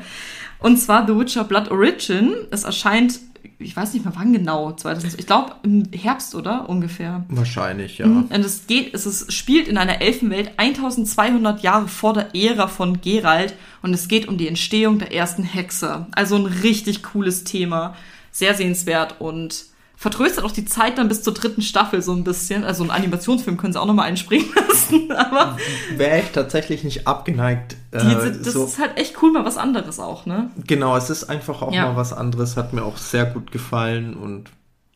Und 0.60 0.78
zwar 0.78 1.08
The 1.08 1.18
Witcher 1.18 1.46
Blood 1.46 1.72
Origin. 1.72 2.34
Es 2.52 2.64
erscheint 2.64 3.20
ich 3.60 3.76
weiß 3.76 3.94
nicht 3.94 4.06
mehr 4.06 4.14
wann 4.16 4.34
genau, 4.34 4.72
2000, 4.72 5.20
ich 5.20 5.28
glaube 5.28 5.56
im 5.64 5.84
Herbst, 5.94 6.36
oder? 6.36 6.70
Ungefähr. 6.70 7.26
Wahrscheinlich, 7.30 7.98
ja. 7.98 8.08
Mhm. 8.08 8.26
Und 8.26 8.46
es 8.46 8.68
geht, 8.68 8.94
es 8.94 9.06
ist, 9.06 9.34
spielt 9.34 9.68
in 9.68 9.78
einer 9.78 10.02
Elfenwelt 10.02 10.52
1200 10.58 11.62
Jahre 11.62 11.88
vor 11.88 12.14
der 12.14 12.36
Ära 12.36 12.68
von 12.68 13.02
Geralt 13.02 13.54
und 13.82 13.94
es 13.94 14.08
geht 14.08 14.28
um 14.28 14.38
die 14.38 14.48
Entstehung 14.48 15.00
der 15.00 15.14
ersten 15.14 15.44
Hexe. 15.44 16.08
Also 16.12 16.36
ein 16.36 16.46
richtig 16.46 17.04
cooles 17.04 17.44
Thema. 17.44 17.96
Sehr 18.32 18.54
sehenswert 18.54 19.20
und 19.20 19.66
vertröstet 19.98 20.44
auch 20.44 20.52
die 20.52 20.66
Zeit 20.66 20.98
dann 20.98 21.08
bis 21.08 21.24
zur 21.24 21.34
dritten 21.34 21.62
Staffel 21.62 22.02
so 22.02 22.14
ein 22.14 22.24
bisschen. 22.24 22.64
Also 22.64 22.84
ein 22.84 22.92
Animationsfilm 22.92 23.58
können 23.58 23.74
sie 23.74 23.82
auch 23.82 23.86
nochmal 23.86 24.08
einspringen 24.08 24.48
lassen, 24.68 25.12
aber. 25.12 25.58
Wäre 25.96 26.20
ich 26.20 26.32
tatsächlich 26.32 26.84
nicht 26.84 27.08
abgeneigt. 27.08 27.76
Äh, 27.92 28.00
die, 28.00 28.44
das 28.44 28.54
so. 28.54 28.66
ist 28.66 28.80
halt 28.80 28.98
echt 28.98 29.22
cool, 29.22 29.32
mal 29.32 29.46
was 29.46 29.58
anderes 29.58 30.00
auch, 30.00 30.26
ne? 30.26 30.50
Genau, 30.68 30.96
es 30.98 31.10
ist 31.10 31.26
einfach 31.26 31.62
auch 31.62 31.74
ja. 31.74 31.88
mal 31.88 31.96
was 31.96 32.14
anderes, 32.14 32.58
hat 32.58 32.74
mir 32.74 32.84
auch 32.84 32.98
sehr 32.98 33.26
gut 33.26 33.52
gefallen 33.52 34.16
und 34.16 34.50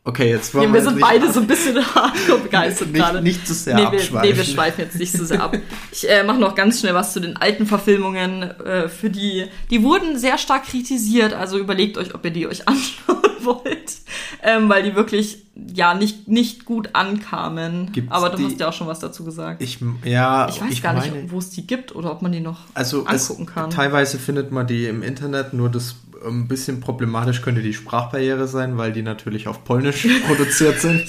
Okay, 0.06 0.29
jetzt 0.29 0.56
wollen 0.56 0.70
ja, 0.70 0.74
wir. 0.74 0.82
sind 0.82 1.00
beide 1.00 1.32
so 1.32 1.41
ein 1.41 1.48
bisschen 1.48 1.75
hardcore 1.75 2.39
begeistert 2.39 2.94
gerade. 2.94 3.22
Nicht 3.22 3.46
zu 3.46 3.53
sehr 3.53 3.75
nee, 3.75 3.84
abschweifen. 3.84 4.24
Wir, 4.24 4.32
nee, 4.32 4.38
wir 4.38 4.44
schweifen 4.44 4.82
jetzt 4.82 4.96
nicht 4.96 5.12
zu 5.12 5.25
sehr 5.25 5.41
ab. 5.41 5.56
Ich 5.91 6.10
äh, 6.10 6.24
mache 6.24 6.39
noch 6.39 6.56
ganz 6.56 6.79
schnell 6.79 6.94
was 6.94 7.13
zu 7.13 7.20
den 7.20 7.38
alten 7.38 7.65
Verfilmungen. 7.68 8.41
Äh, 8.41 8.88
für 8.89 9.10
die, 9.10 9.46
die 9.70 9.84
wurden 9.84 10.18
sehr 10.18 10.38
stark 10.38 10.63
kritisiert. 10.63 11.34
Also 11.34 11.60
überlegt 11.60 11.98
euch, 11.98 12.15
ob 12.15 12.24
ihr 12.25 12.32
die 12.32 12.48
euch 12.48 12.68
anschauen 12.68 13.18
wollt, 13.46 13.98
ähm, 14.43 14.69
weil 14.69 14.84
die 14.84 14.96
wirklich 14.96 15.46
ja 15.74 15.93
nicht 15.93 16.27
nicht 16.27 16.65
gut 16.65 16.89
ankamen. 16.93 17.91
Gibt's 17.91 18.12
Aber 18.12 18.29
du 18.29 18.38
die, 18.38 18.46
hast 18.46 18.60
ja 18.60 18.69
auch 18.69 18.74
schon 18.74 18.88
was 18.88 19.00
dazu 19.00 19.24
gesagt. 19.24 19.62
Ich 19.62 19.79
ja. 20.03 20.48
Ich 20.50 20.62
weiß 20.62 20.72
ich 20.72 20.81
gar 20.81 20.93
meine, 20.93 21.12
nicht, 21.12 21.31
wo 21.31 21.39
es 21.39 21.50
die 21.50 21.67
gibt 21.67 21.96
oder 21.96 22.12
ob 22.12 22.22
man 22.22 22.31
die 22.31 22.39
noch 22.39 22.60
also 22.74 23.05
angucken 23.05 23.46
es, 23.48 23.53
kann. 23.53 23.69
Teilweise 23.69 24.19
findet 24.19 24.51
man 24.51 24.67
die 24.67 24.86
im 24.86 25.03
Internet. 25.03 25.53
Nur 25.53 25.69
das 25.69 25.96
ein 26.25 26.48
bisschen 26.48 26.81
problematisch 26.81 27.41
könnte 27.41 27.62
die 27.62 27.74
Sprachbarriere 27.74 28.48
sein, 28.48 28.77
weil 28.77 28.91
die 28.91 29.01
natürlich 29.01 29.48
auf 29.48 29.63
Polnisch 29.63 30.08
produziert 30.27 30.79
sind. 30.79 31.05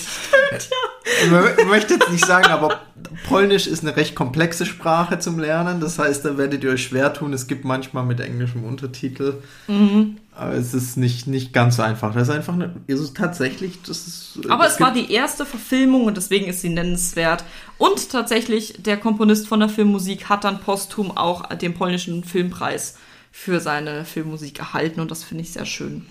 Ich 1.22 1.66
möchte 1.66 1.94
jetzt 1.94 2.10
nicht 2.10 2.24
sagen, 2.24 2.46
aber 2.46 2.80
Polnisch 3.28 3.66
ist 3.66 3.82
eine 3.82 3.96
recht 3.96 4.14
komplexe 4.14 4.66
Sprache 4.66 5.18
zum 5.18 5.38
Lernen. 5.38 5.80
Das 5.80 5.98
heißt, 5.98 6.24
da 6.24 6.38
werdet 6.38 6.64
ihr 6.64 6.70
euch 6.70 6.84
schwer 6.84 7.12
tun. 7.12 7.32
Es 7.32 7.46
gibt 7.46 7.64
manchmal 7.64 8.04
mit 8.04 8.20
englischem 8.20 8.64
Untertitel. 8.64 9.34
Mhm. 9.66 10.18
Aber 10.40 10.54
es 10.54 10.72
ist 10.72 10.96
nicht, 10.96 11.26
nicht 11.26 11.52
ganz 11.52 11.76
so 11.76 11.82
einfach. 11.82 12.14
Das 12.14 12.28
ist 12.28 12.34
einfach 12.34 12.54
eine, 12.54 12.74
ist 12.86 13.14
tatsächlich, 13.14 13.82
das 13.82 14.06
ist. 14.06 14.38
Aber 14.48 14.66
es 14.66 14.80
war 14.80 14.90
die 14.90 15.12
erste 15.12 15.44
Verfilmung 15.44 16.06
und 16.06 16.16
deswegen 16.16 16.46
ist 16.46 16.62
sie 16.62 16.70
nennenswert. 16.70 17.44
Und 17.76 18.08
tatsächlich, 18.08 18.76
der 18.78 18.96
Komponist 18.96 19.46
von 19.46 19.60
der 19.60 19.68
Filmmusik 19.68 20.30
hat 20.30 20.44
dann 20.44 20.60
posthum 20.60 21.14
auch 21.14 21.54
den 21.56 21.74
polnischen 21.74 22.24
Filmpreis 22.24 22.96
für 23.30 23.60
seine 23.60 24.06
Filmmusik 24.06 24.60
erhalten 24.60 25.00
und 25.00 25.10
das 25.10 25.24
finde 25.24 25.42
ich 25.42 25.52
sehr 25.52 25.66
schön. 25.66 26.06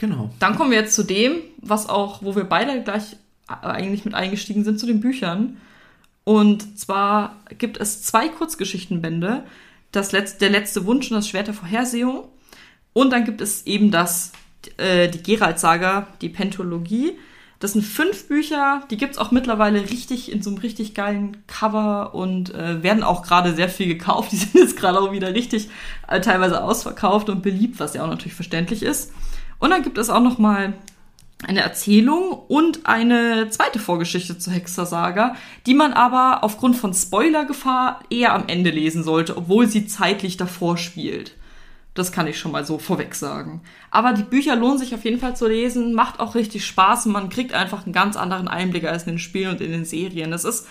Genau. 0.00 0.34
Dann 0.40 0.56
kommen 0.56 0.72
wir 0.72 0.80
jetzt 0.80 0.96
zu 0.96 1.04
dem, 1.04 1.36
was 1.58 1.88
auch, 1.88 2.24
wo 2.24 2.34
wir 2.34 2.42
beide 2.42 2.82
gleich 2.82 3.18
eigentlich 3.46 4.04
mit 4.04 4.14
eingestiegen 4.14 4.64
sind, 4.64 4.80
zu 4.80 4.86
den 4.86 4.98
Büchern. 4.98 5.58
Und 6.24 6.76
zwar 6.76 7.36
gibt 7.56 7.76
es 7.76 8.02
zwei 8.02 8.28
Kurzgeschichtenbände, 8.28 9.44
das 9.92 10.10
letzte, 10.10 10.40
der 10.40 10.50
letzte 10.50 10.86
Wunsch 10.86 11.08
und 11.08 11.14
das 11.18 11.28
Schwert 11.28 11.46
der 11.46 11.54
Vorhersehung. 11.54 12.24
Und 12.98 13.10
dann 13.10 13.24
gibt 13.24 13.40
es 13.40 13.64
eben 13.64 13.92
das, 13.92 14.32
äh, 14.76 15.06
die 15.06 15.22
Gerald-Saga, 15.22 16.08
die 16.20 16.28
Pentologie. 16.28 17.12
Das 17.60 17.74
sind 17.74 17.82
fünf 17.82 18.26
Bücher, 18.26 18.82
die 18.90 18.96
gibt's 18.96 19.18
auch 19.18 19.30
mittlerweile 19.30 19.82
richtig 19.82 20.32
in 20.32 20.42
so 20.42 20.50
einem 20.50 20.58
richtig 20.58 20.94
geilen 20.94 21.36
Cover 21.46 22.12
und 22.12 22.52
äh, 22.52 22.82
werden 22.82 23.04
auch 23.04 23.22
gerade 23.22 23.54
sehr 23.54 23.68
viel 23.68 23.86
gekauft. 23.86 24.32
Die 24.32 24.36
sind 24.36 24.56
jetzt 24.56 24.76
gerade 24.76 24.98
auch 24.98 25.12
wieder 25.12 25.32
richtig 25.32 25.68
äh, 26.08 26.20
teilweise 26.20 26.60
ausverkauft 26.60 27.30
und 27.30 27.40
beliebt, 27.40 27.78
was 27.78 27.94
ja 27.94 28.02
auch 28.02 28.08
natürlich 28.08 28.34
verständlich 28.34 28.82
ist. 28.82 29.12
Und 29.60 29.70
dann 29.70 29.84
gibt 29.84 29.96
es 29.96 30.10
auch 30.10 30.20
noch 30.20 30.38
mal 30.38 30.72
eine 31.46 31.60
Erzählung 31.60 32.32
und 32.48 32.84
eine 32.86 33.48
zweite 33.50 33.78
Vorgeschichte 33.78 34.38
zur 34.38 34.54
Hexersaga, 34.54 35.36
die 35.66 35.74
man 35.74 35.92
aber 35.92 36.42
aufgrund 36.42 36.74
von 36.74 36.92
Spoilergefahr 36.92 38.00
eher 38.10 38.34
am 38.34 38.48
Ende 38.48 38.70
lesen 38.70 39.04
sollte, 39.04 39.36
obwohl 39.36 39.68
sie 39.68 39.86
zeitlich 39.86 40.36
davor 40.36 40.76
spielt. 40.76 41.36
Das 41.94 42.12
kann 42.12 42.26
ich 42.26 42.38
schon 42.38 42.52
mal 42.52 42.64
so 42.64 42.78
vorweg 42.78 43.14
sagen. 43.14 43.62
Aber 43.90 44.12
die 44.12 44.22
Bücher 44.22 44.54
lohnen 44.54 44.78
sich 44.78 44.94
auf 44.94 45.04
jeden 45.04 45.18
Fall 45.18 45.36
zu 45.36 45.48
lesen, 45.48 45.94
macht 45.94 46.20
auch 46.20 46.34
richtig 46.34 46.64
Spaß 46.64 47.06
und 47.06 47.12
man 47.12 47.28
kriegt 47.28 47.52
einfach 47.52 47.84
einen 47.84 47.92
ganz 47.92 48.16
anderen 48.16 48.46
Einblick 48.46 48.84
als 48.84 49.04
in 49.04 49.14
den 49.14 49.18
Spielen 49.18 49.50
und 49.50 49.60
in 49.60 49.72
den 49.72 49.84
Serien. 49.84 50.30
Das 50.30 50.44
ist 50.44 50.66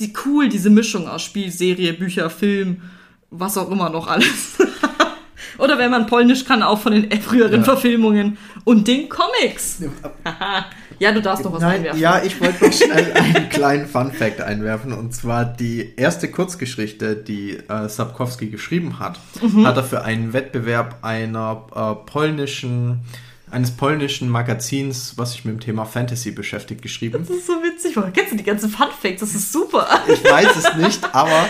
die 0.00 0.12
cool, 0.24 0.48
diese 0.48 0.70
Mischung 0.70 1.08
aus 1.08 1.22
Spiel, 1.22 1.50
Serie, 1.50 1.94
Bücher, 1.94 2.28
Film, 2.28 2.82
was 3.30 3.56
auch 3.56 3.70
immer 3.70 3.88
noch 3.90 4.06
alles. 4.06 4.58
Oder 5.58 5.78
wenn 5.78 5.90
man 5.90 6.06
Polnisch 6.06 6.44
kann, 6.44 6.62
auch 6.62 6.78
von 6.78 6.92
den 6.92 7.10
früheren 7.22 7.60
ja. 7.60 7.64
Verfilmungen 7.64 8.36
und 8.64 8.86
den 8.86 9.08
Comics. 9.08 9.82
ja, 10.98 11.12
du 11.12 11.22
darfst 11.22 11.44
noch 11.44 11.52
was 11.52 11.60
Nein, 11.60 11.76
einwerfen. 11.76 12.00
Ja, 12.00 12.22
ich 12.22 12.40
wollte 12.40 12.64
noch 12.64 12.72
schnell 12.72 13.12
einen 13.12 13.48
kleinen 13.48 13.86
Fun-Fact 13.86 14.40
einwerfen. 14.40 14.92
Und 14.92 15.14
zwar 15.14 15.44
die 15.44 15.94
erste 15.96 16.30
Kurzgeschichte, 16.30 17.16
die 17.16 17.58
äh, 17.68 17.88
Sapkowski 17.88 18.48
geschrieben 18.48 18.98
hat, 18.98 19.18
mhm. 19.42 19.66
hat 19.66 19.76
er 19.76 19.84
für 19.84 20.02
einen 20.02 20.32
Wettbewerb 20.32 20.98
einer 21.02 21.66
äh, 21.74 22.10
polnischen 22.10 23.00
eines 23.48 23.70
polnischen 23.70 24.28
Magazins, 24.28 25.14
was 25.16 25.32
sich 25.32 25.44
mit 25.44 25.54
dem 25.54 25.60
Thema 25.60 25.84
Fantasy 25.84 26.32
beschäftigt, 26.32 26.82
geschrieben. 26.82 27.24
Das 27.26 27.36
ist 27.36 27.46
so 27.46 27.52
witzig. 27.62 27.96
Woher 27.96 28.10
kennst 28.10 28.32
du 28.32 28.36
die 28.36 28.42
ganzen 28.42 28.68
Fun 28.68 28.88
Facts? 29.00 29.20
Das 29.20 29.34
ist 29.34 29.52
super. 29.52 29.86
Ich 30.08 30.24
weiß 30.24 30.56
es 30.56 30.76
nicht, 30.76 31.14
aber 31.14 31.48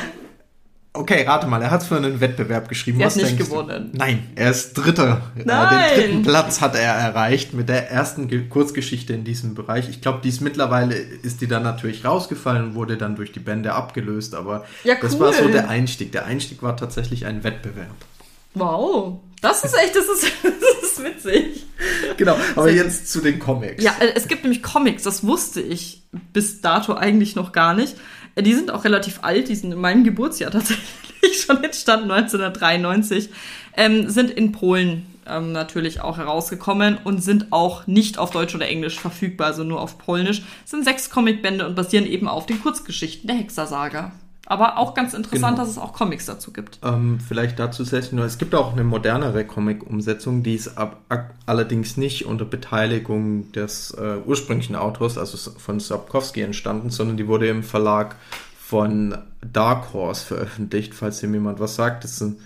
Okay, 0.96 1.24
rate 1.26 1.46
mal, 1.46 1.60
er 1.62 1.70
hat 1.70 1.82
es 1.82 1.88
für 1.88 1.96
einen 1.96 2.20
Wettbewerb 2.20 2.68
geschrieben. 2.68 3.00
Er 3.00 3.06
hat 3.06 3.16
nicht 3.16 3.38
gewonnen. 3.38 3.90
Du? 3.92 3.98
Nein, 3.98 4.30
er 4.34 4.50
ist 4.50 4.74
Dritter. 4.74 5.22
Nein. 5.34 5.46
Äh, 5.46 5.94
den 5.94 6.06
dritten 6.06 6.22
Platz 6.22 6.60
hat 6.60 6.74
er 6.74 6.92
erreicht 6.92 7.54
mit 7.54 7.68
der 7.68 7.90
ersten 7.90 8.48
Kurzgeschichte 8.48 9.12
in 9.12 9.24
diesem 9.24 9.54
Bereich. 9.54 9.88
Ich 9.88 10.00
glaube, 10.00 10.20
dies 10.22 10.40
mittlerweile 10.40 10.94
ist 10.94 11.40
die 11.40 11.46
dann 11.46 11.62
natürlich 11.62 12.04
rausgefallen 12.04 12.64
und 12.64 12.74
wurde 12.74 12.96
dann 12.96 13.16
durch 13.16 13.32
die 13.32 13.40
Bände 13.40 13.74
abgelöst, 13.74 14.34
aber 14.34 14.64
ja, 14.84 14.94
cool. 14.94 15.00
das 15.02 15.20
war 15.20 15.32
so 15.32 15.48
der 15.48 15.68
Einstieg. 15.68 16.12
Der 16.12 16.26
Einstieg 16.26 16.62
war 16.62 16.76
tatsächlich 16.76 17.26
ein 17.26 17.44
Wettbewerb. 17.44 17.94
Wow, 18.54 19.20
das 19.42 19.64
ist 19.64 19.74
echt, 19.74 19.94
das 19.94 20.06
ist, 20.06 20.32
das 20.42 20.90
ist 20.90 21.04
witzig. 21.04 21.66
Genau, 22.16 22.36
aber 22.54 22.70
jetzt 22.70 23.12
zu 23.12 23.20
den 23.20 23.38
Comics. 23.38 23.82
Ja, 23.82 23.94
äh, 24.00 24.12
es 24.14 24.28
gibt 24.28 24.44
nämlich 24.44 24.62
Comics, 24.62 25.02
das 25.02 25.24
wusste 25.24 25.60
ich 25.60 26.04
bis 26.32 26.62
dato 26.62 26.94
eigentlich 26.94 27.36
noch 27.36 27.52
gar 27.52 27.74
nicht. 27.74 27.96
Die 28.38 28.55
sind 28.55 28.71
auch 28.71 28.85
relativ 28.85 29.21
alt, 29.23 29.49
die 29.49 29.55
sind 29.55 29.73
in 29.73 29.78
meinem 29.78 30.05
Geburtsjahr 30.05 30.50
tatsächlich 30.50 31.43
schon 31.47 31.62
entstanden, 31.64 32.11
1993, 32.11 33.31
ähm, 33.76 34.11
sind 34.11 34.31
in 34.31 34.52
Polen 34.52 35.07
ähm, 35.26 35.52
natürlich 35.52 36.00
auch 36.00 36.19
herausgekommen 36.19 36.99
und 37.02 37.23
sind 37.23 37.47
auch 37.50 37.87
nicht 37.87 38.19
auf 38.19 38.31
Deutsch 38.31 38.55
oder 38.55 38.69
Englisch 38.69 39.00
verfügbar, 39.00 39.49
also 39.49 39.64
nur 39.64 39.81
auf 39.81 39.99
Polnisch. 39.99 40.43
Es 40.64 40.71
sind 40.71 40.85
sechs 40.85 41.11
Comicbände 41.11 41.66
und 41.66 41.75
basieren 41.75 42.07
eben 42.07 42.28
auf 42.28 42.47
den 42.47 42.61
Kurzgeschichten 42.61 43.26
der 43.26 43.37
Hexersaga. 43.37 44.12
Aber 44.48 44.78
auch 44.78 44.94
ganz 44.94 45.12
interessant, 45.12 45.56
genau. 45.56 45.64
dass 45.64 45.68
es 45.68 45.78
auch 45.78 45.92
Comics 45.92 46.26
dazu 46.26 46.52
gibt. 46.52 46.78
Ähm, 46.84 47.18
vielleicht 47.20 47.58
dazu 47.58 47.82
selbst 47.82 48.12
nur, 48.12 48.24
es 48.24 48.38
gibt 48.38 48.54
auch 48.54 48.72
eine 48.72 48.84
modernere 48.84 49.44
Comic-Umsetzung, 49.44 50.44
die 50.44 50.54
ist 50.54 50.78
ab, 50.78 51.00
allerdings 51.46 51.96
nicht 51.96 52.26
unter 52.26 52.44
Beteiligung 52.44 53.50
des 53.50 53.90
äh, 53.90 54.18
ursprünglichen 54.24 54.76
Autors, 54.76 55.18
also 55.18 55.50
von 55.50 55.80
Sapkowski 55.80 56.42
entstanden, 56.42 56.90
sondern 56.90 57.16
die 57.16 57.26
wurde 57.26 57.48
im 57.48 57.64
Verlag 57.64 58.14
von 58.56 59.18
Dark 59.52 59.92
Horse 59.92 60.24
veröffentlicht, 60.24 60.94
falls 60.94 61.18
dem 61.20 61.35
jemand 61.35 61.59
was 61.59 61.74
sagt. 61.74 62.04
Das 62.04 62.12
ist, 62.12 62.20
ein, 62.20 62.37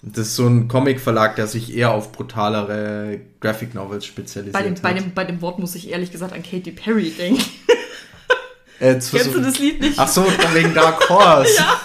das 0.00 0.28
ist 0.28 0.36
so 0.36 0.46
ein 0.46 0.68
Comic-Verlag, 0.68 1.36
der 1.36 1.46
sich 1.46 1.76
eher 1.76 1.92
auf 1.92 2.10
brutalere 2.12 3.20
Graphic 3.40 3.74
Novels 3.74 4.06
spezialisiert 4.06 4.54
bei 4.54 4.62
dem, 4.62 4.76
hat. 4.76 4.82
Bei 4.82 4.94
dem, 4.94 5.12
bei 5.12 5.24
dem 5.24 5.42
Wort 5.42 5.58
muss 5.58 5.74
ich 5.74 5.90
ehrlich 5.90 6.10
gesagt 6.10 6.32
an 6.32 6.42
Katy 6.42 6.72
Perry 6.72 7.10
denken. 7.10 7.44
Äh, 8.80 8.94
Kennst 8.94 9.34
du 9.34 9.40
das 9.40 9.58
Lied 9.58 9.80
nicht? 9.80 9.98
Ach 9.98 10.08
so, 10.08 10.26
wegen 10.52 10.74
Dark 10.74 11.08
Horse. 11.08 11.54
ja. 11.58 11.80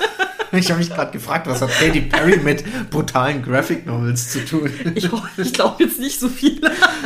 Ich 0.52 0.70
habe 0.72 0.80
mich 0.80 0.90
gerade 0.90 1.12
gefragt, 1.12 1.48
was 1.48 1.62
hat 1.62 1.70
Katy 1.70 2.02
Perry 2.02 2.38
mit 2.38 2.64
brutalen 2.90 3.44
Graphic 3.44 3.86
Novels 3.86 4.32
zu 4.32 4.44
tun? 4.46 4.70
Ich, 4.96 5.10
ich 5.38 5.54
glaube 5.54 5.84
jetzt 5.84 6.00
nicht 6.00 6.20
so 6.20 6.28
viel. 6.28 6.60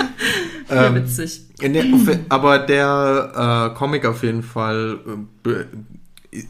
ähm, 0.70 0.96
witzig. 0.96 1.42
Der, 1.62 1.86
aber 2.30 2.60
der 2.60 3.72
äh, 3.74 3.78
Comic 3.78 4.06
auf 4.06 4.24
jeden 4.24 4.44
Fall 4.44 5.00
äh, 5.46 5.66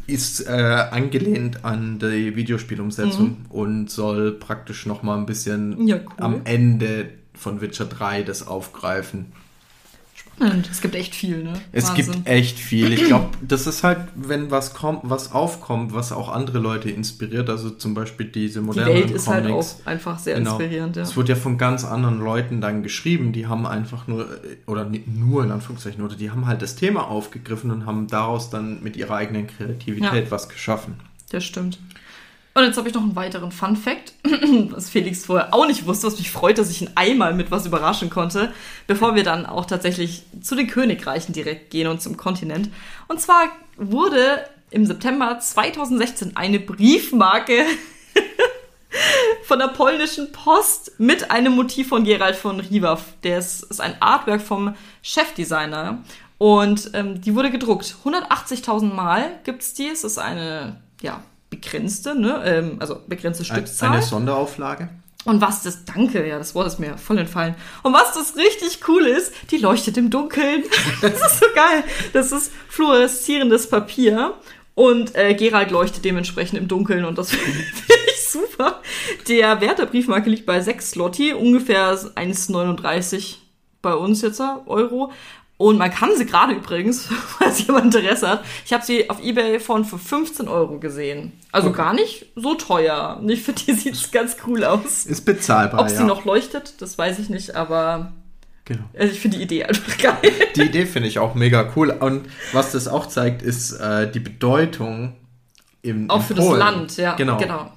ist 0.08 0.48
äh, 0.48 0.52
angelehnt 0.52 1.66
an 1.66 2.00
die 2.00 2.36
Videospielumsetzung 2.36 3.28
mhm. 3.28 3.46
und 3.50 3.90
soll 3.90 4.32
praktisch 4.34 4.86
noch 4.86 5.04
mal 5.04 5.18
ein 5.18 5.26
bisschen 5.26 5.88
ja, 5.88 5.98
cool. 5.98 6.12
am 6.18 6.42
Ende 6.46 7.10
von 7.34 7.62
Witcher 7.62 7.86
3 7.86 8.24
das 8.24 8.48
aufgreifen. 8.48 9.34
Es 10.40 10.82
gibt 10.82 10.96
echt 10.96 11.14
viel, 11.14 11.44
ne? 11.44 11.54
Es 11.72 11.90
Wahnsinn. 11.90 12.14
gibt 12.16 12.28
echt 12.28 12.58
viel. 12.58 12.92
Ich 12.92 13.06
glaube, 13.06 13.30
das 13.42 13.68
ist 13.68 13.84
halt, 13.84 14.00
wenn 14.16 14.52
was 14.52 14.74
kommt, 14.74 15.02
was 15.04 15.32
aufkommt, 15.32 15.94
was 15.94 16.12
auch 16.12 16.30
andere 16.30 16.60
Leute 16.60 16.90
inspiriert. 16.90 17.50
Also 17.50 17.70
zum 17.70 17.94
Beispiel 17.94 18.26
diese 18.26 18.62
modernen 18.62 18.96
Die 18.96 19.02
Welt 19.04 19.12
ist 19.12 19.28
halt 19.28 19.46
Comics. 19.46 19.74
halt 19.74 19.82
auch 19.82 19.88
einfach 19.88 20.20
sehr 20.20 20.36
genau. 20.36 20.52
inspirierend, 20.52 20.96
ja. 20.96 21.04
Es 21.04 21.16
wird 21.16 21.30
ja 21.30 21.36
von 21.36 21.58
ganz 21.58 21.86
anderen 21.86 22.20
Leuten 22.20 22.62
dann 22.62 22.84
geschrieben, 22.84 23.32
die 23.32 23.48
haben 23.48 23.66
einfach 23.66 24.08
nur, 24.08 24.28
oder 24.66 24.90
nur 25.06 25.44
in 25.44 25.52
Anführungszeichen, 25.52 26.04
oder 26.04 26.16
die 26.16 26.32
haben 26.32 26.48
halt 26.48 26.62
das 26.62 26.76
Thema 26.76 27.08
aufgegriffen 27.08 27.72
und 27.72 27.86
haben 27.86 28.08
daraus 28.08 28.50
dann 28.50 28.82
mit 28.82 28.98
ihrer 28.98 29.16
eigenen 29.16 29.48
Kreativität 29.48 30.26
ja. 30.26 30.32
was 30.32 30.50
geschaffen. 30.50 30.96
Das 31.30 31.44
stimmt. 31.44 31.80
Und 32.56 32.64
jetzt 32.64 32.78
habe 32.78 32.88
ich 32.88 32.94
noch 32.94 33.02
einen 33.02 33.16
weiteren 33.16 33.52
Fun 33.52 33.76
Fact, 33.76 34.14
was 34.70 34.90
Felix 34.90 35.26
vorher 35.26 35.54
auch 35.54 35.66
nicht 35.66 35.88
wusste, 35.88 36.06
was 36.06 36.20
mich 36.20 36.30
freut, 36.30 36.60
dass 36.60 36.70
ich 36.70 36.84
ihn 36.84 36.92
einmal 36.94 37.34
mit 37.34 37.50
was 37.50 37.66
überraschen 37.66 38.12
konnte, 38.12 38.54
bevor 38.86 39.16
wir 39.16 39.24
dann 39.24 39.48
auch 39.48 39.66
tatsächlich 39.66 40.24
zu 40.42 40.56
den 40.56 40.68
Königreichen 40.68 41.34
direkt 41.34 41.72
gehen 41.72 41.88
und 41.88 42.02
zum 42.02 42.16
Kontinent. 42.16 42.70
Und 43.08 43.20
zwar 43.20 43.50
wurde 43.78 44.46
im 44.70 44.86
September 44.86 45.40
2016 45.40 46.36
eine 46.36 46.60
Briefmarke 46.60 47.66
von 49.46 49.58
der 49.58 49.70
polnischen 49.70 50.32
Post 50.32 51.00
mit 51.00 51.32
einem 51.32 51.56
Motiv 51.56 51.90
von 51.90 52.04
Gerald 52.04 52.36
von 52.36 52.60
Riva. 52.60 53.00
Der 53.24 53.40
ist, 53.40 53.82
ein 53.82 54.00
Artwork 54.00 54.42
vom 54.42 54.76
Chefdesigner. 55.02 56.04
Und 56.38 56.92
ähm, 56.94 57.22
die 57.22 57.34
wurde 57.36 57.50
gedruckt. 57.50 57.96
180.000 58.04 58.94
Mal 58.94 59.40
gibt's 59.44 59.74
die. 59.74 59.88
Es 59.88 60.04
ist 60.04 60.18
eine, 60.18 60.82
ja, 61.02 61.24
begrenzte, 61.64 62.16
ne? 62.20 62.42
Ähm, 62.46 62.78
also 62.80 63.00
begrenzte 63.08 63.46
Stückzahl. 63.46 63.92
Eine 63.92 64.02
Sonderauflage. 64.02 64.90
Und 65.26 65.40
was 65.40 65.64
das, 65.64 65.86
danke, 65.86 66.28
ja, 66.28 66.38
das 66.38 66.54
Wort 66.54 66.68
ist 66.68 66.80
mir 66.80 66.98
voll 66.98 67.18
entfallen. 67.18 67.56
Und 67.82 67.94
was 67.94 68.14
das 68.14 68.36
richtig 68.36 68.80
cool 68.90 69.06
ist, 69.06 69.32
die 69.52 69.58
leuchtet 69.58 69.98
im 69.98 70.10
Dunkeln. 70.10 70.64
das 71.02 71.14
ist 71.14 71.40
so 71.40 71.46
geil. 71.56 71.84
Das 72.12 72.32
ist 72.32 72.52
fluoreszierendes 72.68 73.70
Papier. 73.70 74.34
Und 74.76 75.16
äh, 75.16 75.34
Gerald 75.36 75.72
leuchtet 75.72 76.04
dementsprechend 76.04 76.60
im 76.60 76.68
Dunkeln 76.68 77.06
und 77.06 77.18
das 77.18 77.30
finde 77.32 78.02
ich 78.14 78.28
super. 78.28 78.82
Der 79.28 79.62
Wert 79.62 79.80
der 79.80 79.86
Briefmarke 79.86 80.30
liegt 80.30 80.48
bei 80.48 80.60
6 80.60 80.92
Slotti, 80.92 81.34
ungefähr 81.34 81.96
1,39 81.96 83.36
bei 83.84 83.94
uns 83.94 84.22
jetzt 84.24 84.42
Euro. 84.66 85.12
Und 85.64 85.78
man 85.78 85.90
kann 85.92 86.10
sie 86.18 86.26
gerade 86.26 86.52
übrigens, 86.52 87.08
falls 87.40 87.66
jemand 87.66 87.96
Interesse 87.96 88.28
hat, 88.28 88.46
ich 88.66 88.74
habe 88.74 88.84
sie 88.84 89.10
auf 89.10 89.24
Ebay 89.24 89.62
von 89.62 89.86
für 89.86 89.98
15 89.98 90.50
Euro 90.50 90.78
gesehen. 90.78 91.32
Also 91.54 91.70
okay. 91.70 91.78
gar 91.78 91.94
nicht 91.94 92.26
so 92.36 92.56
teuer. 92.56 93.22
Ich 93.26 93.44
finde, 93.44 93.62
die 93.64 93.74
sieht 93.74 94.12
ganz 94.12 94.36
cool 94.46 94.66
aus. 94.66 95.06
Ist 95.06 95.24
bezahlbar. 95.24 95.80
Ob 95.80 95.88
ja. 95.88 95.96
sie 95.96 96.04
noch 96.04 96.26
leuchtet, 96.26 96.82
das 96.82 96.98
weiß 96.98 97.18
ich 97.20 97.30
nicht, 97.30 97.56
aber 97.56 98.12
Genau. 98.66 98.84
Also 98.98 99.14
ich 99.14 99.20
finde 99.22 99.38
die 99.38 99.44
Idee 99.44 99.64
einfach 99.64 99.98
geil. 100.02 100.32
Die 100.58 100.64
Idee 100.64 100.86
finde 100.86 101.08
ich 101.08 101.20
auch 101.20 101.34
mega 101.34 101.72
cool. 101.78 101.92
Und 101.92 102.28
was 102.52 102.74
das 102.74 102.90
auch 102.90 103.06
zeigt, 103.06 103.42
ist 103.42 103.72
äh, 103.72 104.12
die 104.12 104.20
Bedeutung 104.20 105.16
im 105.82 106.10
Auch 106.10 106.24
für 106.24 106.36
Polen. 106.36 106.60
das 106.60 106.60
Land, 106.60 106.98
ja. 106.98 107.16
Genau. 107.16 107.38
genau. 107.38 107.72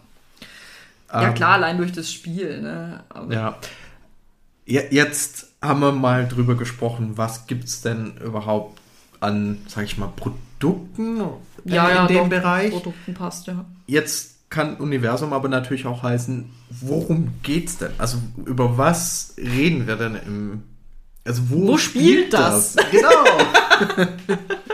Ja, 1.13 1.29
ähm, 1.29 1.35
klar, 1.35 1.53
allein 1.53 1.79
durch 1.79 1.93
das 1.93 2.11
Spiel. 2.11 2.61
Ne? 2.61 3.05
Aber 3.11 3.33
ja. 3.33 3.59
Jetzt 4.65 5.46
haben 5.63 5.81
wir 5.81 5.93
mal 5.93 6.29
drüber 6.29 6.55
gesprochen, 6.57 7.13
was 7.17 7.47
gibt 7.47 7.65
es 7.65 7.83
denn 7.83 8.17
überhaupt 8.19 8.81
an, 9.21 9.59
sag 9.67 9.85
ich 9.85 9.99
mal, 9.99 10.11
Produkten 10.15 11.19
ja, 11.65 11.89
in 11.89 11.95
ja, 11.95 12.07
dem 12.07 12.17
doch, 12.17 12.29
Bereich. 12.29 12.71
Produkten 12.71 13.15
passt, 13.15 13.47
ja. 13.47 13.65
Jetzt 13.87 14.37
kann 14.51 14.77
Universum 14.77 15.33
aber 15.33 15.49
natürlich 15.49 15.87
auch 15.87 16.03
heißen, 16.03 16.51
worum 16.71 17.33
geht's 17.43 17.79
denn? 17.79 17.91
Also 17.99 18.19
über 18.45 18.79
was 18.79 19.35
reden 19.39 19.87
wir 19.87 19.97
denn 19.97 20.15
im 20.15 20.63
also 21.27 21.43
wo, 21.51 21.67
wo 21.67 21.77
spielt, 21.79 22.27
spielt 22.29 22.33
das? 22.35 22.75
das? 22.75 22.91
Genau. 22.91 23.09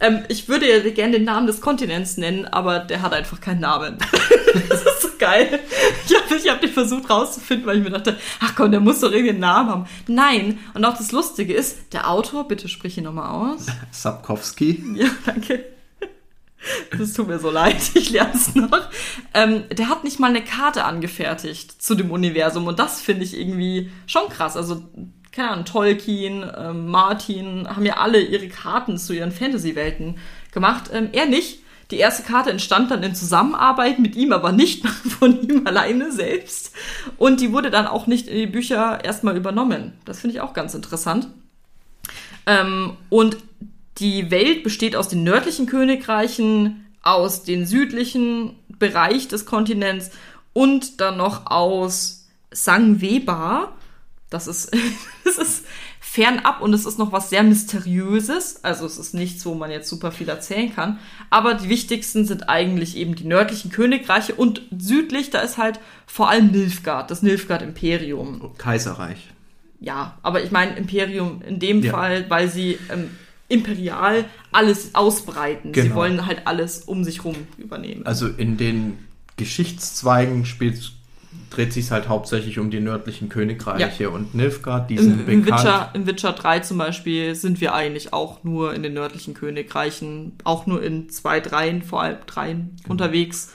ähm, 0.00 0.24
ich 0.28 0.48
würde 0.48 0.68
ja 0.68 0.90
gerne 0.90 1.12
den 1.12 1.24
Namen 1.24 1.46
des 1.46 1.60
Kontinents 1.60 2.16
nennen, 2.16 2.46
aber 2.46 2.80
der 2.80 3.02
hat 3.02 3.12
einfach 3.12 3.40
keinen 3.40 3.60
Namen. 3.60 3.98
das 4.68 4.82
ist 4.82 5.02
so 5.02 5.08
geil. 5.18 5.60
Ich 6.06 6.14
habe 6.14 6.34
ich 6.36 6.50
hab 6.50 6.60
den 6.60 6.70
versucht 6.70 7.08
rauszufinden, 7.08 7.66
weil 7.66 7.78
ich 7.78 7.84
mir 7.84 7.90
dachte, 7.90 8.18
ach 8.40 8.54
komm, 8.54 8.70
der 8.70 8.80
muss 8.80 9.00
doch 9.00 9.12
irgendeinen 9.12 9.40
Namen 9.40 9.70
haben. 9.70 9.86
Nein. 10.06 10.58
Und 10.74 10.84
auch 10.84 10.96
das 10.96 11.12
Lustige 11.12 11.54
ist, 11.54 11.92
der 11.92 12.10
Autor, 12.10 12.48
bitte 12.48 12.68
sprich 12.68 12.98
ihn 12.98 13.04
nochmal 13.04 13.30
aus. 13.30 13.66
Sapkowski. 13.90 14.82
Ja, 14.94 15.08
danke. 15.24 15.64
Das 16.96 17.12
tut 17.12 17.28
mir 17.28 17.38
so 17.38 17.50
leid, 17.50 17.76
ich 17.94 18.10
lerne 18.10 18.34
es 18.34 18.54
noch. 18.54 18.88
Ähm, 19.34 19.64
der 19.70 19.88
hat 19.88 20.04
nicht 20.04 20.18
mal 20.18 20.30
eine 20.30 20.42
Karte 20.42 20.84
angefertigt 20.84 21.82
zu 21.82 21.94
dem 21.94 22.10
Universum 22.10 22.66
und 22.66 22.78
das 22.78 23.00
finde 23.00 23.24
ich 23.24 23.38
irgendwie 23.38 23.90
schon 24.06 24.28
krass. 24.28 24.56
Also, 24.56 24.82
keine 25.34 25.50
Ahnung, 25.50 25.64
Tolkien, 25.64 26.48
ähm, 26.56 26.86
Martin 26.86 27.68
haben 27.68 27.84
ja 27.84 27.96
alle 27.96 28.20
ihre 28.20 28.48
Karten 28.48 28.98
zu 28.98 29.12
ihren 29.12 29.32
Fantasy-Welten 29.32 30.16
gemacht. 30.52 30.90
Ähm, 30.92 31.08
er 31.12 31.26
nicht. 31.26 31.60
Die 31.90 31.98
erste 31.98 32.22
Karte 32.22 32.50
entstand 32.50 32.90
dann 32.90 33.02
in 33.02 33.14
Zusammenarbeit 33.14 33.98
mit 33.98 34.16
ihm, 34.16 34.32
aber 34.32 34.52
nicht 34.52 34.86
von 35.18 35.42
ihm 35.42 35.66
alleine 35.66 36.12
selbst. 36.12 36.72
Und 37.18 37.40
die 37.40 37.52
wurde 37.52 37.70
dann 37.70 37.86
auch 37.86 38.06
nicht 38.06 38.28
in 38.28 38.36
die 38.36 38.46
Bücher 38.46 39.04
erstmal 39.04 39.36
übernommen. 39.36 39.92
Das 40.04 40.20
finde 40.20 40.36
ich 40.36 40.40
auch 40.40 40.54
ganz 40.54 40.74
interessant. 40.74 41.28
Ähm, 42.46 42.96
und 43.10 43.36
die 43.98 44.30
Welt 44.30 44.62
besteht 44.62 44.96
aus 44.96 45.08
den 45.08 45.24
nördlichen 45.24 45.66
Königreichen, 45.66 46.86
aus 47.02 47.42
den 47.42 47.66
südlichen 47.66 48.56
Bereich 48.78 49.28
des 49.28 49.46
Kontinents 49.46 50.10
und 50.52 51.00
dann 51.00 51.16
noch 51.16 51.50
aus 51.50 52.28
Sangweba. 52.50 53.72
Das 54.34 54.48
ist, 54.48 54.76
das 55.24 55.38
ist 55.38 55.64
fernab 56.00 56.60
und 56.60 56.74
es 56.74 56.86
ist 56.86 56.98
noch 56.98 57.12
was 57.12 57.30
sehr 57.30 57.42
Mysteriöses. 57.42 58.64
Also 58.64 58.84
es 58.84 58.98
ist 58.98 59.14
nichts, 59.14 59.46
wo 59.46 59.54
man 59.54 59.70
jetzt 59.70 59.88
super 59.88 60.12
viel 60.12 60.28
erzählen 60.28 60.74
kann. 60.74 60.98
Aber 61.30 61.54
die 61.54 61.68
wichtigsten 61.68 62.26
sind 62.26 62.48
eigentlich 62.48 62.96
eben 62.96 63.14
die 63.14 63.24
nördlichen 63.24 63.70
Königreiche 63.70 64.34
und 64.34 64.62
südlich, 64.76 65.30
da 65.30 65.40
ist 65.40 65.56
halt 65.56 65.80
vor 66.06 66.28
allem 66.28 66.50
Nilfgaard, 66.50 67.10
das 67.10 67.22
Nilfgaard-Imperium. 67.22 68.52
Kaiserreich. 68.58 69.30
Ja, 69.80 70.18
aber 70.22 70.42
ich 70.42 70.50
meine 70.50 70.76
Imperium 70.76 71.42
in 71.42 71.58
dem 71.58 71.82
ja. 71.82 71.92
Fall, 71.92 72.28
weil 72.28 72.48
sie 72.48 72.78
ähm, 72.90 73.10
imperial 73.48 74.24
alles 74.50 74.94
ausbreiten. 74.94 75.72
Genau. 75.72 75.86
Sie 75.86 75.94
wollen 75.94 76.26
halt 76.26 76.46
alles 76.46 76.80
um 76.80 77.04
sich 77.04 77.24
rum 77.24 77.36
übernehmen. 77.58 78.04
Also 78.06 78.28
in 78.28 78.56
den 78.56 78.98
Geschichtszweigen 79.36 80.44
spielt, 80.44 80.92
dreht 81.50 81.72
sich 81.72 81.90
halt 81.90 82.08
hauptsächlich 82.08 82.58
um 82.58 82.70
die 82.70 82.80
nördlichen 82.80 83.28
Königreiche 83.28 84.04
ja. 84.04 84.08
und 84.08 84.34
Nilfgaard, 84.34 84.90
die 84.90 84.98
sind 84.98 85.28
Im, 85.28 85.42
bekannt. 85.42 85.64
Witcher, 85.64 85.90
Im 85.94 86.06
Witcher 86.06 86.32
3 86.32 86.60
zum 86.60 86.78
Beispiel 86.78 87.34
sind 87.34 87.60
wir 87.60 87.74
eigentlich 87.74 88.12
auch 88.12 88.44
nur 88.44 88.74
in 88.74 88.82
den 88.82 88.94
nördlichen 88.94 89.34
Königreichen, 89.34 90.32
auch 90.44 90.66
nur 90.66 90.82
in 90.82 91.08
zwei, 91.08 91.40
dreien, 91.40 91.82
vor 91.82 92.02
allem 92.02 92.18
dreien 92.26 92.76
genau. 92.76 92.90
unterwegs. 92.90 93.52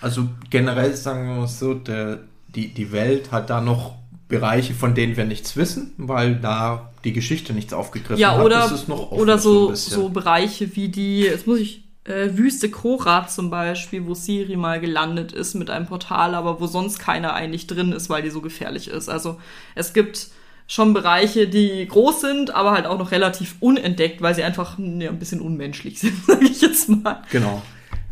Also 0.00 0.28
generell 0.50 0.94
sagen 0.94 1.28
wir 1.28 1.36
mal 1.36 1.48
so, 1.48 1.74
der, 1.74 2.20
die, 2.48 2.68
die 2.68 2.92
Welt 2.92 3.32
hat 3.32 3.50
da 3.50 3.60
noch 3.60 3.96
Bereiche, 4.28 4.74
von 4.74 4.94
denen 4.94 5.16
wir 5.16 5.24
nichts 5.24 5.56
wissen, 5.56 5.94
weil 5.96 6.36
da 6.36 6.92
die 7.04 7.12
Geschichte 7.12 7.52
nichts 7.54 7.72
aufgegriffen 7.72 8.20
ja, 8.20 8.42
oder, 8.42 8.70
hat. 8.70 8.88
oder 8.88 9.38
so, 9.38 9.74
so 9.74 10.10
Bereiche 10.10 10.76
wie 10.76 10.88
die, 10.88 11.20
jetzt 11.20 11.46
muss 11.46 11.58
ich, 11.58 11.87
äh, 12.04 12.30
Wüste 12.32 12.70
Korat 12.70 13.30
zum 13.30 13.50
Beispiel, 13.50 14.06
wo 14.06 14.14
Siri 14.14 14.56
mal 14.56 14.80
gelandet 14.80 15.32
ist 15.32 15.54
mit 15.54 15.70
einem 15.70 15.86
Portal, 15.86 16.34
aber 16.34 16.60
wo 16.60 16.66
sonst 16.66 16.98
keiner 16.98 17.34
eigentlich 17.34 17.66
drin 17.66 17.92
ist, 17.92 18.10
weil 18.10 18.22
die 18.22 18.30
so 18.30 18.40
gefährlich 18.40 18.88
ist. 18.88 19.08
Also 19.08 19.40
es 19.74 19.92
gibt 19.92 20.28
schon 20.66 20.92
Bereiche, 20.94 21.48
die 21.48 21.86
groß 21.88 22.20
sind, 22.20 22.54
aber 22.54 22.72
halt 22.72 22.86
auch 22.86 22.98
noch 22.98 23.10
relativ 23.10 23.56
unentdeckt, 23.60 24.20
weil 24.20 24.34
sie 24.34 24.44
einfach 24.44 24.78
ja, 24.78 25.10
ein 25.10 25.18
bisschen 25.18 25.40
unmenschlich 25.40 25.98
sind, 26.00 26.24
sage 26.24 26.44
ich 26.44 26.60
jetzt 26.60 26.88
mal. 26.88 27.22
Genau. 27.30 27.62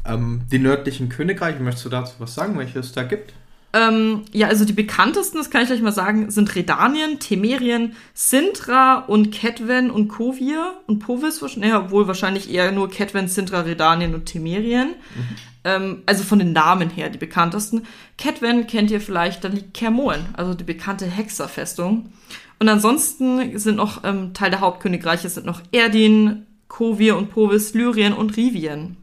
Ähm, 0.05 0.43
die 0.51 0.59
nördlichen 0.59 1.09
Königreiche, 1.09 1.61
möchtest 1.61 1.85
du 1.85 1.91
dazu 1.91 2.15
was 2.19 2.35
sagen, 2.35 2.59
welche 2.59 2.79
es 2.79 2.93
da 2.93 3.03
gibt? 3.03 3.35
Ähm, 3.77 4.23
ja, 4.33 4.47
also 4.49 4.65
die 4.65 4.73
bekanntesten, 4.73 5.37
das 5.37 5.51
kann 5.51 5.61
ich 5.61 5.69
gleich 5.69 5.83
mal 5.83 5.93
sagen, 5.93 6.31
sind 6.31 6.55
Redanien, 6.55 7.19
Temerien, 7.19 7.95
Sintra 8.15 9.01
und 9.01 9.33
Ketwen 9.33 9.91
und 9.91 10.09
Kovir 10.09 10.79
und 10.87 11.01
Povis. 11.01 11.43
Ja, 11.57 11.91
wohl 11.91 12.07
wahrscheinlich 12.07 12.51
eher 12.51 12.73
nur 12.73 12.89
Ketwen, 12.89 13.29
Sintra, 13.29 13.61
Redanien 13.61 14.15
und 14.15 14.25
Temerien. 14.25 14.89
Mhm. 14.89 15.37
Ähm, 15.65 16.03
also 16.07 16.25
von 16.25 16.39
den 16.39 16.55
Namen 16.55 16.89
her 16.89 17.11
die 17.11 17.19
bekanntesten. 17.19 17.83
Ketwen 18.17 18.67
kennt 18.67 18.91
ihr 18.91 19.01
vielleicht, 19.03 19.45
da 19.45 19.49
liegt 19.49 19.75
Kermoen, 19.75 20.25
also 20.33 20.55
die 20.55 20.65
bekannte 20.65 21.05
Hexerfestung. 21.05 22.11
Und 22.59 22.71
ansonsten 22.71 23.59
sind 23.59 23.77
noch 23.77 24.05
ähm, 24.05 24.33
Teil 24.33 24.51
der 24.51 24.61
Hauptkönigreiche 24.61 25.29
sind 25.29 25.45
noch 25.45 25.61
Erdin, 25.71 26.47
Kovir 26.69 27.19
und 27.19 27.29
Povis, 27.29 27.75
Lyrien 27.75 28.15
und 28.15 28.39
Rivien. 28.39 28.97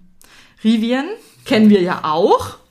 Rivien 0.64 1.06
kennen 1.46 1.70
wir 1.70 1.82
ja 1.82 2.00
auch 2.06 2.63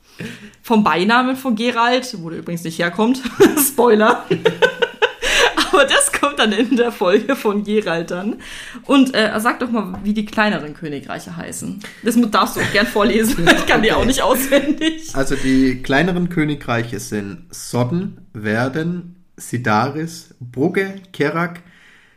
vom 0.62 0.84
Beinamen 0.84 1.36
von 1.36 1.56
Gerald, 1.56 2.16
wo 2.20 2.30
der 2.30 2.40
übrigens 2.40 2.64
nicht 2.64 2.78
herkommt. 2.78 3.20
Spoiler. 3.58 4.24
Aber 5.72 5.84
das 5.84 6.12
kommt 6.12 6.38
dann 6.38 6.52
in 6.52 6.76
der 6.76 6.92
Folge 6.92 7.34
von 7.34 7.64
Gerald 7.64 8.10
dann. 8.10 8.36
Und 8.84 9.14
äh, 9.14 9.32
sag 9.38 9.60
doch 9.60 9.70
mal, 9.70 9.98
wie 10.04 10.12
die 10.12 10.26
kleineren 10.26 10.74
Königreiche 10.74 11.36
heißen. 11.36 11.80
Das 12.02 12.20
darfst 12.30 12.56
du 12.56 12.60
auch 12.60 12.72
gern 12.72 12.86
vorlesen. 12.86 13.48
Ich 13.52 13.66
kann 13.66 13.80
okay. 13.80 13.88
die 13.88 13.92
auch 13.92 14.04
nicht 14.04 14.22
auswendig. 14.22 15.14
Also 15.14 15.34
die 15.36 15.82
kleineren 15.82 16.28
Königreiche 16.28 17.00
sind 17.00 17.46
Sodden, 17.50 18.26
Werden, 18.32 19.16
Sidaris, 19.36 20.34
Brugge, 20.40 20.94
Kerak, 21.12 21.60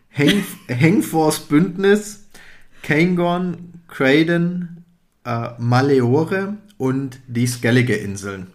Heng 0.10 0.44
Hengfors 0.68 1.40
Bündnis, 1.40 2.28
Kangorn, 2.84 3.82
Craden, 3.88 4.84
äh, 5.26 5.50
Maleore, 5.60 6.58
und 6.78 7.20
die 7.28 7.48
Skellige-Inseln. 7.48 8.48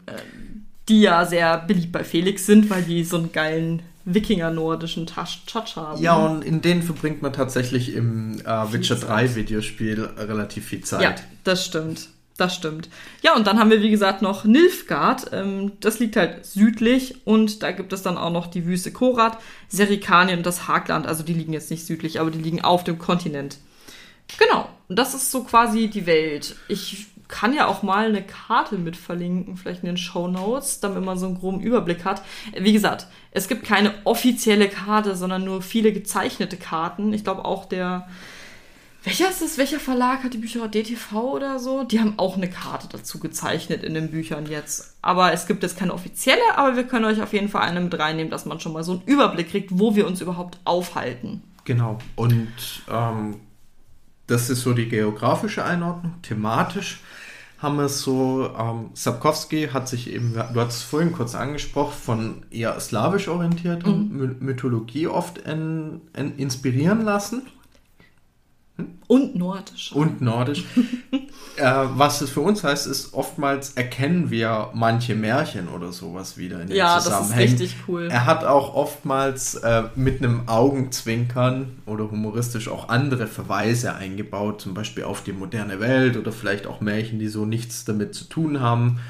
Die 0.88 1.02
ja 1.02 1.24
sehr 1.24 1.58
beliebt 1.58 1.92
bei 1.92 2.04
Felix 2.04 2.46
sind, 2.46 2.70
weil 2.70 2.82
die 2.82 3.04
so 3.04 3.16
einen 3.16 3.32
geilen 3.32 3.82
Wikinger-nordischen 4.04 5.06
Touch 5.06 5.76
haben. 5.76 6.02
Ja, 6.02 6.16
und 6.16 6.42
in 6.42 6.62
denen 6.62 6.82
verbringt 6.82 7.22
man 7.22 7.32
tatsächlich 7.32 7.94
im 7.94 8.40
äh, 8.40 8.72
Witcher 8.72 8.96
3 8.96 9.34
Videospiel 9.34 10.02
relativ 10.16 10.66
viel 10.66 10.82
Zeit. 10.82 11.02
Ja, 11.02 11.14
das 11.44 11.64
stimmt. 11.64 12.08
Das 12.36 12.54
stimmt. 12.54 12.88
Ja, 13.20 13.36
und 13.36 13.46
dann 13.46 13.58
haben 13.58 13.70
wir, 13.70 13.82
wie 13.82 13.90
gesagt, 13.90 14.22
noch 14.22 14.44
Nilfgaard. 14.44 15.30
Ähm, 15.32 15.72
das 15.80 15.98
liegt 15.98 16.16
halt 16.16 16.46
südlich 16.46 17.26
und 17.26 17.62
da 17.62 17.70
gibt 17.70 17.92
es 17.92 18.02
dann 18.02 18.16
auch 18.16 18.32
noch 18.32 18.46
die 18.46 18.64
Wüste 18.64 18.92
Korat, 18.92 19.36
Serikanien 19.68 20.38
und 20.38 20.46
das 20.46 20.66
Hagland. 20.66 21.06
Also 21.06 21.22
die 21.22 21.34
liegen 21.34 21.52
jetzt 21.52 21.70
nicht 21.70 21.84
südlich, 21.84 22.18
aber 22.18 22.30
die 22.30 22.38
liegen 22.38 22.62
auf 22.62 22.82
dem 22.82 22.98
Kontinent. 22.98 23.58
Genau. 24.38 24.70
Und 24.88 24.98
das 24.98 25.12
ist 25.12 25.30
so 25.30 25.44
quasi 25.44 25.88
die 25.88 26.06
Welt. 26.06 26.56
Ich 26.68 27.08
kann 27.30 27.54
ja 27.54 27.66
auch 27.66 27.82
mal 27.82 28.06
eine 28.06 28.22
Karte 28.22 28.76
mit 28.76 28.96
verlinken, 28.96 29.56
vielleicht 29.56 29.82
in 29.82 29.86
den 29.86 29.96
Show 29.96 30.28
Notes, 30.28 30.80
damit 30.80 31.04
man 31.04 31.18
so 31.18 31.26
einen 31.26 31.38
groben 31.38 31.60
Überblick 31.60 32.04
hat. 32.04 32.22
Wie 32.58 32.72
gesagt, 32.72 33.06
es 33.30 33.48
gibt 33.48 33.64
keine 33.64 33.94
offizielle 34.04 34.68
Karte, 34.68 35.16
sondern 35.16 35.44
nur 35.44 35.62
viele 35.62 35.92
gezeichnete 35.92 36.56
Karten. 36.56 37.12
Ich 37.12 37.24
glaube 37.24 37.44
auch 37.44 37.64
der, 37.64 38.08
welcher 39.04 39.30
ist 39.30 39.40
das? 39.40 39.56
Welcher 39.56 39.80
Verlag 39.80 40.24
hat 40.24 40.34
die 40.34 40.38
Bücher? 40.38 40.68
DTV 40.68 41.12
oder 41.12 41.58
so? 41.58 41.84
Die 41.84 42.00
haben 42.00 42.18
auch 42.18 42.36
eine 42.36 42.50
Karte 42.50 42.88
dazu 42.90 43.18
gezeichnet 43.18 43.82
in 43.82 43.94
den 43.94 44.10
Büchern 44.10 44.46
jetzt. 44.46 44.96
Aber 45.00 45.32
es 45.32 45.46
gibt 45.46 45.62
jetzt 45.62 45.78
keine 45.78 45.94
offizielle, 45.94 46.42
aber 46.56 46.76
wir 46.76 46.84
können 46.84 47.06
euch 47.06 47.22
auf 47.22 47.32
jeden 47.32 47.48
Fall 47.48 47.62
eine 47.62 47.80
mit 47.80 47.98
reinnehmen, 47.98 48.30
dass 48.30 48.44
man 48.44 48.60
schon 48.60 48.74
mal 48.74 48.84
so 48.84 48.92
einen 48.92 49.02
Überblick 49.06 49.50
kriegt, 49.50 49.70
wo 49.72 49.96
wir 49.96 50.06
uns 50.06 50.20
überhaupt 50.20 50.58
aufhalten. 50.64 51.42
Genau. 51.64 51.98
Und 52.16 52.48
ähm, 52.90 53.36
das 54.26 54.50
ist 54.50 54.62
so 54.62 54.74
die 54.74 54.88
geografische 54.88 55.64
Einordnung. 55.64 56.14
Thematisch 56.22 57.00
haben 57.60 57.76
wir 57.76 57.88
so, 57.88 58.50
ähm, 58.58 58.90
Sapkowski 58.94 59.68
hat 59.68 59.86
sich 59.86 60.10
eben, 60.10 60.32
du 60.32 60.60
hast 60.60 60.76
es 60.76 60.82
vorhin 60.82 61.12
kurz 61.12 61.34
angesprochen, 61.34 61.92
von 61.92 62.42
eher 62.50 62.80
slawisch 62.80 63.28
orientierter 63.28 63.90
mhm. 63.90 64.36
Mythologie 64.40 65.06
oft 65.06 65.38
in, 65.38 66.00
in 66.16 66.36
inspirieren 66.36 67.02
lassen. 67.02 67.42
Und 69.06 69.34
nordisch. 69.34 69.92
Und 69.92 70.20
nordisch. 70.20 70.64
äh, 71.56 71.62
was 71.94 72.20
es 72.20 72.30
für 72.30 72.40
uns 72.40 72.62
heißt, 72.62 72.86
ist, 72.86 73.14
oftmals 73.14 73.72
erkennen 73.72 74.30
wir 74.30 74.70
manche 74.74 75.14
Märchen 75.14 75.68
oder 75.68 75.92
sowas 75.92 76.36
wieder 76.36 76.60
in 76.60 76.68
den 76.68 76.76
ja, 76.76 76.98
Zusammenhängen. 76.98 77.30
Ja, 77.30 77.42
das 77.42 77.50
ist 77.50 77.60
richtig 77.60 77.76
cool. 77.88 78.08
Er 78.10 78.26
hat 78.26 78.44
auch 78.44 78.74
oftmals 78.74 79.56
äh, 79.56 79.84
mit 79.96 80.22
einem 80.22 80.48
Augenzwinkern 80.48 81.78
oder 81.86 82.10
humoristisch 82.10 82.68
auch 82.68 82.88
andere 82.88 83.26
Verweise 83.26 83.94
eingebaut, 83.94 84.60
zum 84.60 84.74
Beispiel 84.74 85.04
auf 85.04 85.22
die 85.24 85.32
moderne 85.32 85.80
Welt 85.80 86.16
oder 86.16 86.32
vielleicht 86.32 86.66
auch 86.66 86.80
Märchen, 86.80 87.18
die 87.18 87.28
so 87.28 87.44
nichts 87.44 87.84
damit 87.84 88.14
zu 88.14 88.24
tun 88.24 88.60
haben. 88.60 89.00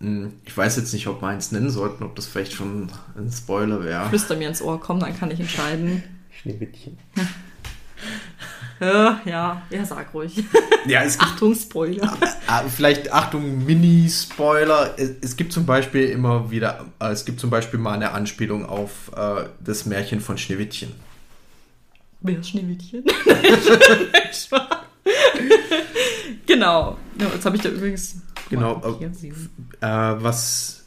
hm, 0.00 0.32
ich 0.44 0.56
weiß 0.56 0.76
jetzt 0.76 0.92
nicht, 0.92 1.06
ob 1.06 1.22
wir 1.22 1.28
eins 1.28 1.52
nennen 1.52 1.70
sollten, 1.70 2.04
ob 2.04 2.16
das 2.16 2.26
vielleicht 2.26 2.52
schon 2.52 2.88
ein 3.16 3.30
Spoiler 3.30 3.84
wäre. 3.84 4.08
Flüster 4.08 4.36
mir 4.36 4.48
ins 4.48 4.60
Ohr, 4.60 4.80
komm, 4.80 5.00
dann 5.00 5.16
kann 5.16 5.30
ich 5.30 5.40
entscheiden. 5.40 6.02
Schneewittchen. 6.40 6.96
Ja, 8.80 9.20
ja, 9.26 9.62
ja, 9.68 9.84
sag 9.84 10.14
ruhig. 10.14 10.42
Ja, 10.86 11.02
es 11.02 11.18
gibt, 11.18 11.30
Achtung, 11.30 11.54
Spoiler. 11.54 12.16
Ah, 12.46 12.62
vielleicht 12.74 13.12
Achtung, 13.12 13.66
Mini-Spoiler. 13.66 14.94
Es, 14.96 15.10
es 15.20 15.36
gibt 15.36 15.52
zum 15.52 15.66
Beispiel 15.66 16.08
immer 16.08 16.50
wieder, 16.50 16.86
äh, 16.98 17.10
es 17.10 17.26
gibt 17.26 17.40
zum 17.40 17.50
Beispiel 17.50 17.78
mal 17.78 17.92
eine 17.92 18.12
Anspielung 18.12 18.64
auf 18.64 19.12
äh, 19.14 19.44
das 19.60 19.84
Märchen 19.84 20.20
von 20.20 20.38
Schneewittchen. 20.38 20.92
Wer 22.22 22.38
ist 22.38 22.48
Schneewittchen? 22.48 23.04
genau. 26.46 26.96
Ja, 27.18 27.26
jetzt 27.34 27.44
habe 27.44 27.56
ich 27.56 27.62
da 27.62 27.68
übrigens. 27.68 28.16
Genau. 28.48 28.98
Äh, 29.00 29.12
sehen. 29.12 29.50
was 29.80 30.79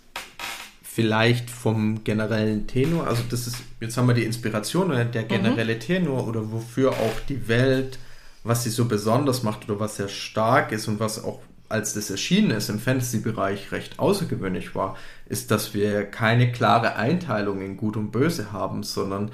vielleicht 0.94 1.50
vom 1.50 2.04
generellen 2.04 2.68
Tenor, 2.68 3.08
also 3.08 3.24
das 3.30 3.48
ist, 3.48 3.58
jetzt 3.80 3.98
haben 3.98 4.08
wir 4.08 4.14
die 4.14 4.26
Inspiration, 4.26 4.92
oder 4.92 5.06
der 5.06 5.24
generelle 5.24 5.80
Tenor 5.80 6.28
oder 6.28 6.52
wofür 6.52 6.92
auch 6.92 7.20
die 7.28 7.48
Welt, 7.48 7.98
was 8.44 8.64
sie 8.64 8.70
so 8.70 8.86
besonders 8.86 9.42
macht 9.42 9.68
oder 9.68 9.80
was 9.80 9.96
sehr 9.96 10.10
stark 10.10 10.72
ist 10.72 10.88
und 10.88 11.00
was 11.00 11.24
auch 11.24 11.40
als 11.68 11.96
das 11.96 12.12
erschienen 12.12 12.52
ist 12.52 12.70
im 12.70 12.78
Fantasy-Bereich 12.78 13.72
recht 13.72 13.98
außergewöhnlich 13.98 14.76
war, 14.76 14.96
ist, 15.28 15.50
dass 15.50 15.74
wir 15.74 16.04
keine 16.04 16.52
klare 16.52 16.96
Einteilung 16.96 17.62
in 17.62 17.78
Gut 17.78 17.98
und 17.98 18.12
Böse 18.12 18.52
haben, 18.52 18.84
sondern 18.84 19.32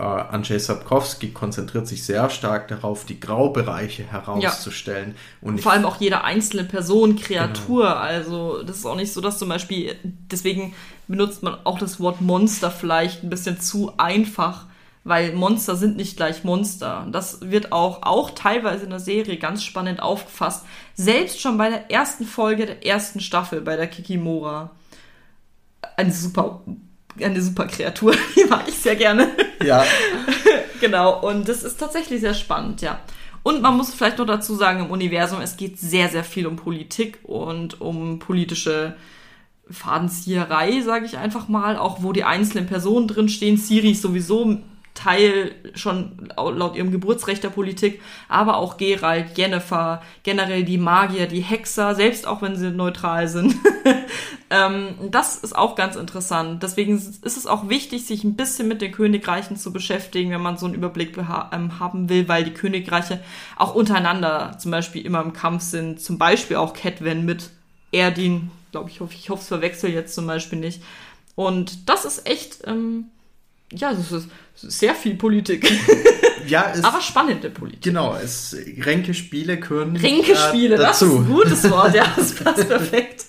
äh, 0.00 0.34
Andrzej 0.34 0.58
Sapkowski 0.58 1.30
konzentriert 1.32 1.86
sich 1.86 2.04
sehr 2.04 2.30
stark 2.30 2.68
darauf, 2.68 3.04
die 3.04 3.20
Graubereiche 3.20 4.02
herauszustellen. 4.04 5.14
Und 5.42 5.56
ich 5.56 5.62
Vor 5.62 5.72
allem 5.72 5.84
auch 5.84 6.00
jede 6.00 6.24
einzelne 6.24 6.64
Person, 6.64 7.16
Kreatur. 7.16 7.84
Genau. 7.84 7.96
Also, 7.96 8.62
das 8.62 8.78
ist 8.78 8.86
auch 8.86 8.96
nicht 8.96 9.12
so, 9.12 9.20
dass 9.20 9.38
zum 9.38 9.50
Beispiel, 9.50 9.94
deswegen 10.02 10.74
benutzt 11.06 11.42
man 11.42 11.58
auch 11.64 11.78
das 11.78 12.00
Wort 12.00 12.20
Monster 12.22 12.70
vielleicht 12.70 13.22
ein 13.22 13.30
bisschen 13.30 13.60
zu 13.60 13.92
einfach, 13.98 14.66
weil 15.04 15.34
Monster 15.34 15.76
sind 15.76 15.96
nicht 15.96 16.16
gleich 16.16 16.44
Monster. 16.44 17.06
Das 17.12 17.50
wird 17.50 17.72
auch, 17.72 18.02
auch 18.02 18.30
teilweise 18.30 18.84
in 18.84 18.90
der 18.90 19.00
Serie 19.00 19.36
ganz 19.36 19.62
spannend 19.62 20.00
aufgefasst. 20.00 20.64
Selbst 20.94 21.40
schon 21.40 21.58
bei 21.58 21.68
der 21.68 21.90
ersten 21.90 22.24
Folge 22.24 22.66
der 22.66 22.86
ersten 22.86 23.20
Staffel, 23.20 23.60
bei 23.60 23.76
der 23.76 23.86
Kikimora. 23.86 24.70
Eine 25.96 26.12
super, 26.12 26.62
eine 27.24 27.40
super 27.42 27.66
Kreatur, 27.66 28.14
die 28.36 28.44
mag 28.44 28.64
ich 28.68 28.76
sehr 28.76 28.96
gerne. 28.96 29.28
ja, 29.64 29.84
Genau, 30.80 31.20
und 31.20 31.48
das 31.48 31.62
ist 31.62 31.78
tatsächlich 31.78 32.20
sehr 32.20 32.34
spannend, 32.34 32.80
ja. 32.80 33.00
Und 33.42 33.62
man 33.62 33.76
muss 33.76 33.94
vielleicht 33.94 34.18
noch 34.18 34.26
dazu 34.26 34.54
sagen, 34.54 34.80
im 34.80 34.90
Universum, 34.90 35.40
es 35.40 35.56
geht 35.56 35.78
sehr, 35.78 36.08
sehr 36.08 36.24
viel 36.24 36.46
um 36.46 36.56
Politik 36.56 37.18
und 37.22 37.80
um 37.80 38.18
politische 38.18 38.96
Fadenzieherei, 39.70 40.80
sage 40.82 41.06
ich 41.06 41.16
einfach 41.16 41.48
mal, 41.48 41.76
auch 41.76 42.02
wo 42.02 42.12
die 42.12 42.24
einzelnen 42.24 42.66
Personen 42.66 43.08
drinstehen. 43.08 43.56
Siri 43.56 43.92
ist 43.92 44.02
sowieso 44.02 44.58
Teil 44.94 45.52
schon 45.74 46.28
laut 46.36 46.76
ihrem 46.76 46.90
Geburtsrecht 46.90 47.42
der 47.42 47.50
Politik, 47.50 48.00
aber 48.28 48.56
auch 48.56 48.76
Geralt, 48.76 49.38
Jennifer, 49.38 50.02
generell 50.24 50.64
die 50.64 50.78
Magier, 50.78 51.26
die 51.26 51.40
Hexer, 51.40 51.94
selbst 51.94 52.26
auch 52.26 52.42
wenn 52.42 52.56
sie 52.56 52.70
neutral 52.70 53.28
sind. 53.28 53.54
ähm, 54.50 54.94
das 55.10 55.36
ist 55.36 55.56
auch 55.56 55.76
ganz 55.76 55.96
interessant. 55.96 56.62
Deswegen 56.62 56.96
ist 56.96 57.24
es 57.24 57.46
auch 57.46 57.68
wichtig, 57.68 58.04
sich 58.04 58.24
ein 58.24 58.36
bisschen 58.36 58.68
mit 58.68 58.82
den 58.82 58.92
Königreichen 58.92 59.56
zu 59.56 59.72
beschäftigen, 59.72 60.32
wenn 60.32 60.42
man 60.42 60.58
so 60.58 60.66
einen 60.66 60.74
Überblick 60.74 61.16
ähm, 61.16 61.78
haben 61.78 62.08
will, 62.08 62.28
weil 62.28 62.44
die 62.44 62.54
Königreiche 62.54 63.20
auch 63.56 63.74
untereinander 63.74 64.56
zum 64.58 64.70
Beispiel 64.70 65.06
immer 65.06 65.22
im 65.22 65.32
Kampf 65.32 65.62
sind. 65.62 66.00
Zum 66.00 66.18
Beispiel 66.18 66.56
auch 66.56 66.74
Catelyn 66.74 67.24
mit 67.24 67.50
Erdin, 67.92 68.50
glaube 68.72 68.90
ich, 68.90 69.00
hoffe 69.00 69.14
ich 69.14 69.30
hoffe, 69.30 69.42
es 69.42 69.48
verwechsel 69.48 69.90
jetzt 69.90 70.14
zum 70.14 70.26
Beispiel 70.26 70.58
nicht. 70.58 70.82
Und 71.36 71.88
das 71.88 72.04
ist 72.04 72.26
echt, 72.28 72.58
ähm, 72.66 73.06
ja, 73.72 73.92
das 73.92 74.12
ist 74.12 74.28
sehr 74.56 74.94
viel 74.94 75.14
Politik, 75.14 75.70
ja, 76.46 76.70
es, 76.74 76.84
aber 76.84 77.00
spannende 77.00 77.50
Politik. 77.50 77.82
genau, 77.82 78.16
es 78.16 78.56
Ränkespiele 78.78 79.60
können 79.60 79.96
Ränkespiele, 79.96 80.74
äh, 80.74 80.78
das 80.78 81.02
ist 81.02 81.10
ein 81.12 81.26
gutes 81.26 81.70
Wort, 81.70 81.94
ja, 81.94 82.06
das 82.16 82.34
passt 82.44 82.68
perfekt. 82.68 83.26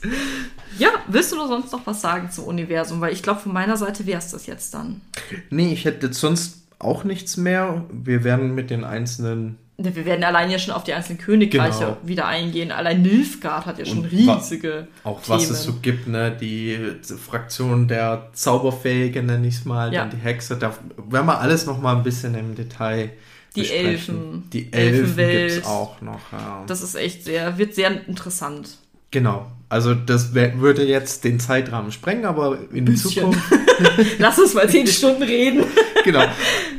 Ja, 0.78 0.90
willst 1.08 1.32
du 1.32 1.36
noch 1.36 1.48
sonst 1.48 1.72
noch 1.72 1.86
was 1.86 2.02
sagen 2.02 2.32
zum 2.32 2.46
Universum? 2.46 3.02
Weil 3.02 3.14
ich 3.14 3.22
glaube, 3.22 3.42
von 3.42 3.54
meiner 3.54 3.78
Seite 3.78 4.06
wäre 4.08 4.18
es 4.20 4.32
das 4.32 4.48
jetzt 4.48 4.74
dann. 4.74 5.02
Nee, 5.50 5.74
ich 5.74 5.86
hätte 5.86 6.12
sonst 6.12 6.64
auch 6.80 7.04
nichts 7.04 7.38
mehr. 7.38 7.86
Wir 7.92 8.24
werden 8.24 8.56
mit 8.56 8.72
den 8.72 8.84
einzelnen 8.84 9.58
Wir 9.84 10.06
werden 10.06 10.24
allein 10.24 10.50
ja 10.52 10.60
schon 10.60 10.74
auf 10.74 10.84
die 10.84 10.94
einzelnen 10.94 11.20
Königreiche 11.20 11.80
Genau. 11.80 11.98
wieder 12.04 12.28
eingehen. 12.28 12.72
Allein 12.72 13.02
Nilfgaard 13.02 13.66
hat 13.66 13.80
ja 13.80 13.86
schon 13.86 14.00
Und 14.00 14.12
wa- 14.28 14.34
riesige 14.36 14.88
auch 15.04 15.22
Themen. 15.22 15.40
was 15.40 15.50
es 15.50 15.64
so 15.64 15.74
gibt, 15.82 16.08
ne, 16.08 16.36
die 16.40 16.78
Fraktion 17.26 17.88
der 17.88 18.30
Zauberfähigen, 18.34 19.26
nenne 19.26 19.48
ich 19.48 19.56
es 19.56 19.66
mal, 19.66 19.94
Ja. 19.94 20.02
dann 20.02 20.12
die 20.12 20.18
Hexe, 20.18 20.58
da 20.58 20.74
werden 21.10 21.26
wir 21.26 21.40
alles 21.40 21.66
noch 21.66 21.82
mal 21.82 21.96
ein 21.96 22.04
bisschen 22.04 22.36
im 22.36 22.56
Detail 22.56 23.12
Die 23.56 23.62
besprechen. 23.62 23.86
Elfen, 23.88 24.44
Die 24.54 24.72
Elfen 24.74 25.00
Elfenwelt. 25.00 25.50
gibt 25.54 25.66
es 25.66 25.68
auch 25.70 26.02
noch, 26.02 26.32
ja. 26.32 26.64
Das 26.68 26.82
ist 26.82 26.96
echt 26.96 27.24
sehr, 27.26 27.58
wird 27.58 27.76
sehr 27.76 28.08
interessant. 28.08 28.70
Genau. 29.12 29.52
Also 29.68 29.94
das 29.94 30.34
wär, 30.34 30.60
würde 30.60 30.84
jetzt 30.86 31.24
den 31.26 31.40
Zeitrahmen 31.40 31.92
sprengen, 31.92 32.26
aber 32.26 32.58
in 32.74 32.86
Bisschen. 32.86 33.12
Zukunft 33.12 33.42
Lass 34.20 34.38
uns 34.40 34.54
mal 34.54 34.70
zehn 34.70 34.86
Stunden 34.88 35.24
reden. 35.24 35.64
genau. 36.04 36.24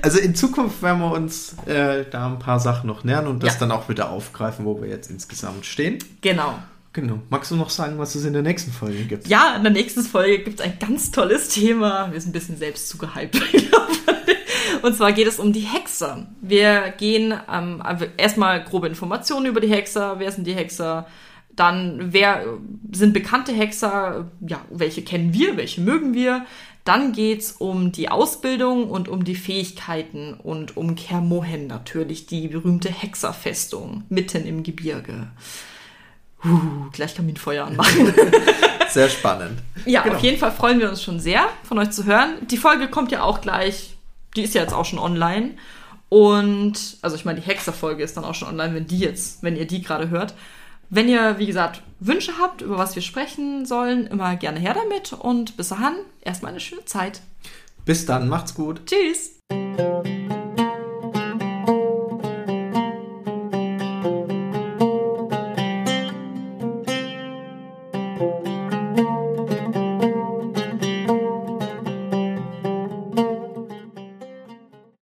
Also 0.03 0.19
in 0.19 0.35
Zukunft 0.35 0.83
werden 0.83 1.01
wir 1.01 1.13
uns 1.13 1.55
äh, 1.67 2.05
da 2.11 2.27
ein 2.27 2.39
paar 2.39 2.61
Sachen 2.61 2.87
noch 2.87 3.05
nähern 3.05 3.27
und 3.27 3.43
das 3.43 3.55
Ja. 3.55 3.61
dann 3.61 3.71
auch 3.73 3.89
wieder 3.89 4.11
aufgreifen, 4.11 4.65
wo 4.65 4.81
wir 4.81 4.89
jetzt 4.89 5.11
insgesamt 5.11 5.65
stehen. 5.67 5.99
Genau. 6.21 6.55
Genau. 6.95 7.21
Magst 7.31 7.51
du 7.51 7.57
noch 7.57 7.71
sagen, 7.71 7.99
was 7.99 8.15
es 8.15 8.25
in 8.27 8.35
der 8.35 8.43
nächsten 8.43 8.71
Folge 8.71 9.05
gibt? 9.05 9.27
Ja, 9.27 9.55
in 9.57 9.63
der 9.63 9.73
nächsten 9.73 10.03
Folge 10.03 10.41
gibt 10.41 10.61
es 10.61 10.65
ein 10.67 10.79
ganz 10.79 11.11
tolles 11.11 11.49
Thema. 11.49 12.13
Wir 12.13 12.21
sind 12.21 12.31
ein 12.31 12.33
bisschen 12.33 12.59
selbst 12.59 12.89
zugehypt. 12.91 13.33
glaube 13.53 13.93
ich. 14.27 14.85
Und 14.85 14.95
zwar 14.97 15.13
geht 15.13 15.27
es 15.27 15.39
um 15.39 15.53
die 15.55 15.61
Hexer. 15.61 16.27
Wir 16.43 16.93
gehen 16.99 17.33
ähm, 17.51 17.81
also 17.83 18.05
erstmal 18.17 18.63
grobe 18.65 18.89
Informationen 18.89 19.47
über 19.47 19.61
die 19.61 19.71
Hexer. 19.71 20.17
Wer 20.19 20.33
sind 20.33 20.47
die 20.47 20.55
Hexer? 20.55 21.07
Dann, 21.55 22.13
wer 22.13 22.43
äh, 22.43 22.47
sind 22.93 23.13
bekannte 23.15 23.53
Hexer? 23.53 24.27
Ja, 24.47 24.61
welche 24.71 25.03
kennen 25.03 25.33
wir? 25.33 25.57
Welche 25.57 25.81
mögen 25.81 26.13
wir? 26.15 26.45
Dann 26.85 27.13
geht's 27.13 27.53
um 27.53 27.93
die 27.93 28.09
Ausbildung 28.09 28.91
und 28.91 29.09
um 29.09 29.25
die 29.25 29.37
Fähigkeiten 29.37 30.35
und 30.35 30.77
um 30.77 30.97
Kermohen 30.97 31.69
natürlich, 31.69 32.27
die 32.27 32.49
berühmte 32.49 32.91
Hexerfestung 32.91 34.03
mitten 34.09 34.47
im 34.47 34.63
Gebirge. 34.65 35.29
Uh, 36.45 36.91
gleich 36.93 37.15
Kaminfeuer 37.15 37.67
anmachen. 37.67 38.13
Sehr 38.91 39.09
spannend. 39.09 39.61
Ja, 39.87 40.03
Genau. 40.03 40.17
auf 40.17 40.23
jeden 40.23 40.39
Fall 40.39 40.51
freuen 40.51 40.81
wir 40.81 40.91
uns 40.91 41.03
schon 41.03 41.21
sehr, 41.21 41.49
von 41.63 41.79
euch 41.79 41.91
zu 41.93 42.05
hören. 42.05 42.35
Die 42.51 42.57
Folge 42.57 42.89
kommt 42.89 43.13
ja 43.13 43.23
auch 43.23 43.41
gleich, 43.41 43.95
die 44.37 44.43
ist 44.43 44.55
ja 44.55 44.61
jetzt 44.63 44.75
auch 44.75 44.85
schon 44.85 44.99
online. 44.99 45.51
Und, 46.09 46.99
also 47.01 47.17
ich 47.17 47.25
meine, 47.25 47.41
die 47.41 47.47
Hexer-Folge 47.47 48.03
ist 48.03 48.17
dann 48.17 48.25
auch 48.25 48.35
schon 48.35 48.49
online, 48.49 48.75
wenn 48.75 48.87
die 48.87 48.99
jetzt, 48.99 49.43
wenn 49.43 49.57
ihr 49.57 49.67
die 49.67 49.81
gerade 49.83 50.11
hört. 50.11 50.35
Wenn 50.95 51.09
ihr, 51.09 51.39
wie 51.39 51.47
gesagt, 51.47 51.83
Wünsche 52.01 52.37
habt, 52.39 52.61
über 52.61 52.77
was 52.77 52.95
wir 52.95 53.01
sprechen 53.01 53.65
sollen, 53.65 54.07
immer 54.07 54.37
gerne 54.37 54.61
her 54.61 54.75
damit. 54.75 55.15
Und 55.15 55.57
bis 55.57 55.71
dahin, 55.71 55.95
erstmal 56.21 56.51
eine 56.51 56.61
schöne 56.61 56.85
Zeit. 56.85 57.23
Bis 57.87 58.05
dann, 58.05 58.29
macht's 58.29 58.55
gut. 58.55 58.83
Tschüss! 58.85 59.39